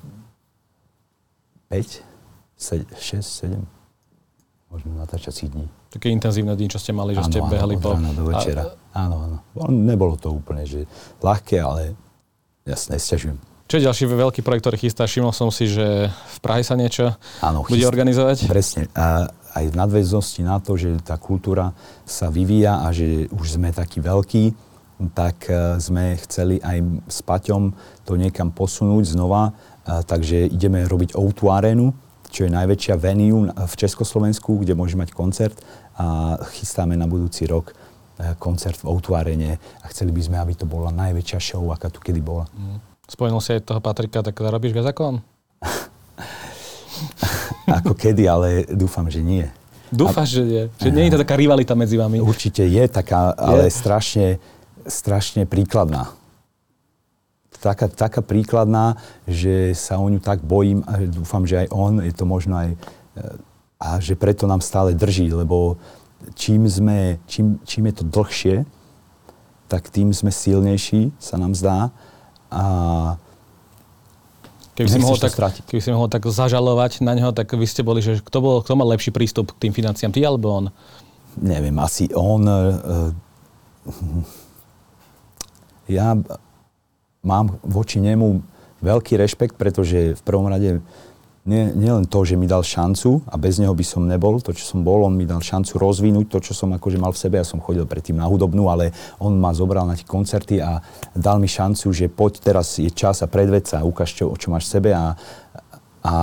5, 1.69 2.03
6, 2.59 2.95
7 3.23 3.81
možno 4.71 4.95
natáčacích 5.03 5.51
dní. 5.51 5.67
Také 5.91 6.15
intenzívne 6.15 6.55
dni, 6.55 6.71
čo 6.71 6.79
ste 6.79 6.95
mali, 6.95 7.19
že 7.19 7.27
áno, 7.27 7.31
ste 7.35 7.41
behali 7.43 7.75
áno, 7.75 7.83
po... 7.83 7.91
Áno, 7.99 8.11
do 8.15 8.25
večera. 8.31 8.63
A... 8.95 9.07
Áno, 9.07 9.17
áno. 9.27 9.37
Nebolo 9.67 10.15
to 10.15 10.31
úplne, 10.31 10.63
že 10.63 10.87
ľahké, 11.19 11.59
ale 11.59 11.99
ja 12.63 12.79
sa. 12.79 12.95
Čo 13.71 13.79
je 13.79 13.87
ďalší 13.87 14.05
veľký 14.07 14.41
projekt, 14.43 14.67
ktorý 14.67 14.79
chystá? 14.79 15.07
Všimol 15.07 15.35
som 15.35 15.51
si, 15.51 15.67
že 15.67 16.11
v 16.11 16.39
Prahe 16.43 16.63
sa 16.63 16.75
niečo 16.79 17.15
áno, 17.43 17.67
bude 17.67 17.83
chystá, 17.83 17.91
organizovať? 17.91 18.37
Presne. 18.47 18.83
A 18.95 19.31
aj 19.55 19.71
v 19.71 19.75
nadväznosti 19.75 20.43
na 20.47 20.63
to, 20.63 20.79
že 20.79 21.03
tá 21.03 21.19
kultúra 21.19 21.75
sa 22.07 22.31
vyvíja 22.31 22.87
a 22.87 22.95
že 22.95 23.27
už 23.35 23.59
sme 23.59 23.75
takí 23.75 23.99
veľkí, 23.99 24.55
tak 25.17 25.49
e, 25.49 25.81
sme 25.81 26.21
chceli 26.29 26.61
aj 26.61 27.09
s 27.09 27.25
Paťom 27.25 27.73
to 28.05 28.21
niekam 28.21 28.53
posunúť 28.53 29.17
znova. 29.17 29.57
A, 29.89 30.05
takže 30.05 30.45
ideme 30.45 30.85
robiť 30.85 31.17
Outu 31.17 31.49
arénu, 31.49 31.97
čo 32.31 32.47
je 32.47 32.53
najväčšia 32.53 32.95
venue 33.01 33.49
v 33.51 33.75
Československu, 33.75 34.61
kde 34.61 34.77
môže 34.77 34.95
mať 34.95 35.17
koncert 35.17 35.57
a 35.97 36.37
chystáme 36.55 36.95
na 36.95 37.09
budúci 37.09 37.49
rok 37.49 37.73
e, 37.73 37.75
koncert 38.37 38.77
v 38.85 38.93
Outvarene 38.93 39.57
a 39.83 39.87
chceli 39.91 40.13
by 40.13 40.23
sme, 40.23 40.37
aby 40.39 40.55
to 40.55 40.69
bola 40.69 40.93
najväčšia 40.93 41.41
show, 41.41 41.65
aká 41.73 41.89
tu 41.89 42.05
kedy 42.05 42.21
bola. 42.21 42.45
Mm. 42.55 42.79
Spomenul 43.11 43.43
si 43.43 43.59
aj 43.59 43.67
toho 43.67 43.83
Patrika, 43.83 44.23
tak 44.23 44.39
zarobíš 44.39 44.71
viac 44.71 44.95
ako 47.79 47.93
kedy, 47.95 48.25
ale 48.27 48.67
dúfam, 48.67 49.07
že 49.07 49.23
nie. 49.23 49.47
Dúfaš, 49.91 50.39
že 50.39 50.43
nie? 50.47 50.65
Že 50.79 50.91
nie 50.95 51.05
je 51.11 51.13
to 51.19 51.23
taká 51.27 51.35
rivalita 51.35 51.75
medzi 51.75 51.99
vami? 51.99 52.23
Určite 52.23 52.63
je 52.63 52.85
taká, 52.87 53.35
ale 53.35 53.67
je. 53.67 53.75
strašne, 53.75 54.29
strašne 54.87 55.47
príkladná 55.47 56.21
taká, 57.61 57.87
taká 57.93 58.21
príkladná, 58.25 58.97
že 59.29 59.77
sa 59.77 60.01
o 60.01 60.09
ňu 60.09 60.19
tak 60.19 60.41
bojím 60.41 60.81
a 60.89 61.05
dúfam, 61.05 61.45
že 61.45 61.61
aj 61.61 61.69
on, 61.71 62.01
je 62.01 62.15
to 62.17 62.25
možno 62.25 62.57
aj, 62.57 62.69
e, 62.73 62.77
a 63.77 64.01
že 64.01 64.17
preto 64.17 64.49
nám 64.49 64.65
stále 64.65 64.97
drží, 64.97 65.29
lebo 65.29 65.77
čím, 66.35 66.65
sme, 66.65 67.21
čím, 67.29 67.61
čím 67.69 67.93
je 67.93 67.95
to 68.01 68.05
dlhšie, 68.09 68.57
tak 69.69 69.93
tým 69.93 70.11
sme 70.11 70.33
silnejší, 70.33 71.15
sa 71.21 71.39
nám 71.39 71.55
zdá. 71.55 71.95
A 72.51 72.65
Keby 74.79 74.89
si, 74.89 74.99
mohol 75.03 75.19
tak, 75.21 75.35
keby 75.69 75.81
si 75.83 75.91
mohol 75.93 76.09
tak 76.09 76.25
zažalovať 76.25 77.05
na 77.05 77.13
neho, 77.13 77.35
tak 77.37 77.53
vy 77.53 77.67
ste 77.69 77.85
boli, 77.85 78.01
že 78.01 78.23
kto, 78.23 78.39
bol, 78.41 78.57
kto 78.65 78.79
mal 78.79 78.89
lepší 78.89 79.13
prístup 79.13 79.53
k 79.53 79.69
tým 79.69 79.73
financiám, 79.77 80.15
ty 80.15 80.25
alebo 80.25 80.49
on? 80.49 80.65
Neviem, 81.37 81.77
asi 81.83 82.09
on... 82.17 82.43
Uh, 82.49 83.13
ja 86.01 86.17
mám 87.21 87.61
voči 87.67 88.01
nemu 88.01 88.41
veľký 88.81 89.21
rešpekt, 89.21 89.61
pretože 89.61 90.17
v 90.17 90.23
prvom 90.25 90.49
rade 90.49 90.81
nie, 91.51 91.75
nie 91.75 91.91
len 91.91 92.07
to, 92.07 92.23
že 92.23 92.39
mi 92.39 92.47
dal 92.47 92.63
šancu 92.63 93.27
a 93.27 93.35
bez 93.35 93.59
neho 93.59 93.75
by 93.75 93.83
som 93.83 94.07
nebol, 94.07 94.39
to, 94.39 94.55
čo 94.55 94.63
som 94.63 94.87
bol, 94.87 95.03
on 95.03 95.19
mi 95.19 95.27
dal 95.27 95.43
šancu 95.43 95.83
rozvinúť 95.83 96.31
to, 96.31 96.39
čo 96.39 96.55
som 96.55 96.71
akože 96.71 97.03
mal 97.03 97.11
v 97.11 97.19
sebe. 97.19 97.43
Ja 97.43 97.47
som 97.47 97.59
chodil 97.59 97.83
predtým 97.91 98.15
na 98.15 98.31
hudobnú, 98.31 98.71
ale 98.71 98.95
on 99.19 99.35
ma 99.35 99.51
zobral 99.51 99.83
na 99.83 99.99
tie 99.99 100.07
koncerty 100.07 100.63
a 100.63 100.79
dal 101.11 101.43
mi 101.43 101.51
šancu, 101.51 101.91
že 101.91 102.07
poď 102.07 102.39
teraz 102.39 102.79
je 102.79 102.87
čas 102.95 103.19
a 103.21 103.27
predved 103.27 103.67
sa 103.67 103.83
a 103.83 103.87
ukáž, 103.89 104.15
čo, 104.15 104.31
čo 104.39 104.55
máš 104.55 104.71
v 104.71 104.73
sebe 104.79 104.91
a, 104.95 105.19
a 106.07 106.15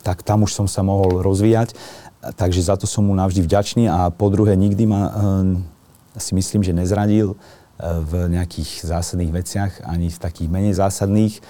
tak 0.00 0.24
tam 0.24 0.48
už 0.48 0.56
som 0.56 0.64
sa 0.64 0.80
mohol 0.80 1.20
rozvíjať. 1.20 1.76
Takže 2.24 2.64
za 2.64 2.80
to 2.80 2.88
som 2.88 3.04
mu 3.04 3.12
navždy 3.12 3.44
vďačný 3.44 3.84
a 3.92 4.08
po 4.08 4.32
druhé 4.32 4.56
nikdy 4.56 4.88
ma 4.88 5.02
e, 5.04 5.12
si 6.16 6.32
myslím, 6.32 6.64
že 6.64 6.72
nezradil 6.72 7.36
e, 7.36 7.36
v 8.00 8.32
nejakých 8.32 8.88
zásadných 8.88 9.32
veciach, 9.44 9.72
ani 9.84 10.08
v 10.08 10.18
takých 10.18 10.48
menej 10.48 10.72
zásadných. 10.80 11.36
E, 11.36 11.40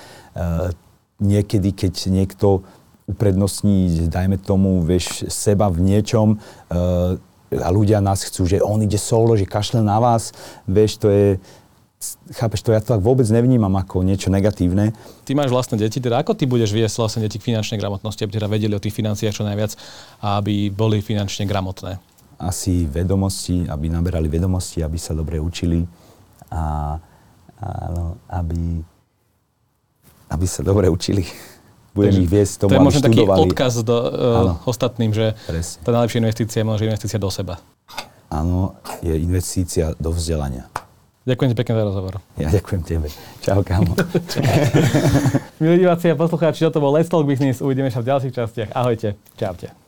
niekedy, 1.22 1.70
keď 1.70 2.10
niekto 2.10 2.66
uprednostní, 3.04 4.08
dajme 4.08 4.40
tomu, 4.40 4.80
vieš, 4.80 5.28
seba 5.28 5.68
v 5.68 5.84
niečom 5.84 6.40
uh, 6.40 7.20
a 7.52 7.68
ľudia 7.70 8.00
nás 8.00 8.24
chcú, 8.24 8.48
že 8.48 8.58
on 8.64 8.80
ide 8.82 8.96
solo, 8.96 9.36
že 9.36 9.46
kašle 9.46 9.84
na 9.84 10.00
vás, 10.00 10.32
vieš, 10.64 10.98
to 10.98 11.12
je, 11.12 11.26
chápeš, 12.34 12.64
to 12.64 12.72
ja 12.72 12.80
to 12.80 12.96
tak 12.96 13.02
vôbec 13.04 13.28
nevnímam 13.28 13.70
ako 13.76 14.02
niečo 14.02 14.32
negatívne. 14.32 14.96
Ty 15.28 15.32
máš 15.36 15.52
vlastné 15.52 15.78
deti, 15.78 16.00
teda 16.00 16.24
ako 16.24 16.34
ty 16.34 16.48
budeš 16.48 16.72
viesť 16.72 16.96
vlastne 16.98 17.20
deti 17.28 17.36
k 17.36 17.52
finančnej 17.52 17.78
gramotnosti, 17.78 18.24
aby 18.24 18.32
teda 18.32 18.48
vedeli 18.48 18.72
o 18.72 18.82
tých 18.82 18.96
financiách 18.96 19.36
čo 19.36 19.44
najviac 19.46 19.76
a 20.24 20.40
aby 20.40 20.72
boli 20.72 21.04
finančne 21.04 21.44
gramotné? 21.44 22.00
Asi 22.40 22.88
vedomosti, 22.88 23.68
aby 23.68 23.86
naberali 23.92 24.26
vedomosti, 24.26 24.82
aby 24.82 24.98
sa 24.98 25.14
dobre 25.14 25.38
učili 25.38 25.86
a, 26.50 26.96
a 27.62 27.66
no, 27.94 28.18
aby, 28.26 28.82
aby 30.34 30.46
sa 30.48 30.66
dobre 30.66 30.90
učili 30.90 31.22
budem 31.94 32.26
ich 32.26 32.30
viesť 32.30 32.66
tomu, 32.66 32.70
To 32.70 32.76
je 32.76 32.82
možno 32.82 33.00
taký 33.06 33.22
odkaz 33.22 33.72
do, 33.86 33.96
uh, 33.96 34.10
ostatným, 34.66 35.14
že 35.14 35.38
Presne. 35.46 35.78
tá 35.86 35.90
najlepšia 35.94 36.18
investícia 36.20 36.58
je 36.60 36.66
možno 36.66 36.84
investícia 36.90 37.18
do 37.22 37.30
seba. 37.30 37.62
Áno, 38.34 38.74
je 38.98 39.14
investícia 39.14 39.94
do 39.96 40.10
vzdelania. 40.10 40.66
Ďakujem 41.24 41.48
ti 41.54 41.56
pekne 41.56 41.74
za 41.80 41.84
rozhovor. 41.88 42.14
Ja 42.36 42.52
ďakujem 42.52 42.80
tebe. 42.84 43.08
Čau, 43.40 43.64
kámo. 43.64 43.96
Milí 45.62 45.80
diváci 45.80 46.12
a 46.12 46.18
poslucháči, 46.18 46.68
toto 46.68 46.84
bol 46.84 46.92
Let's 46.92 47.08
Talk 47.08 47.24
Business. 47.24 47.64
Uvidíme 47.64 47.88
sa 47.88 48.04
v 48.04 48.12
ďalších 48.12 48.32
častiach. 48.36 48.70
Ahojte. 48.76 49.16
Čaute. 49.40 49.83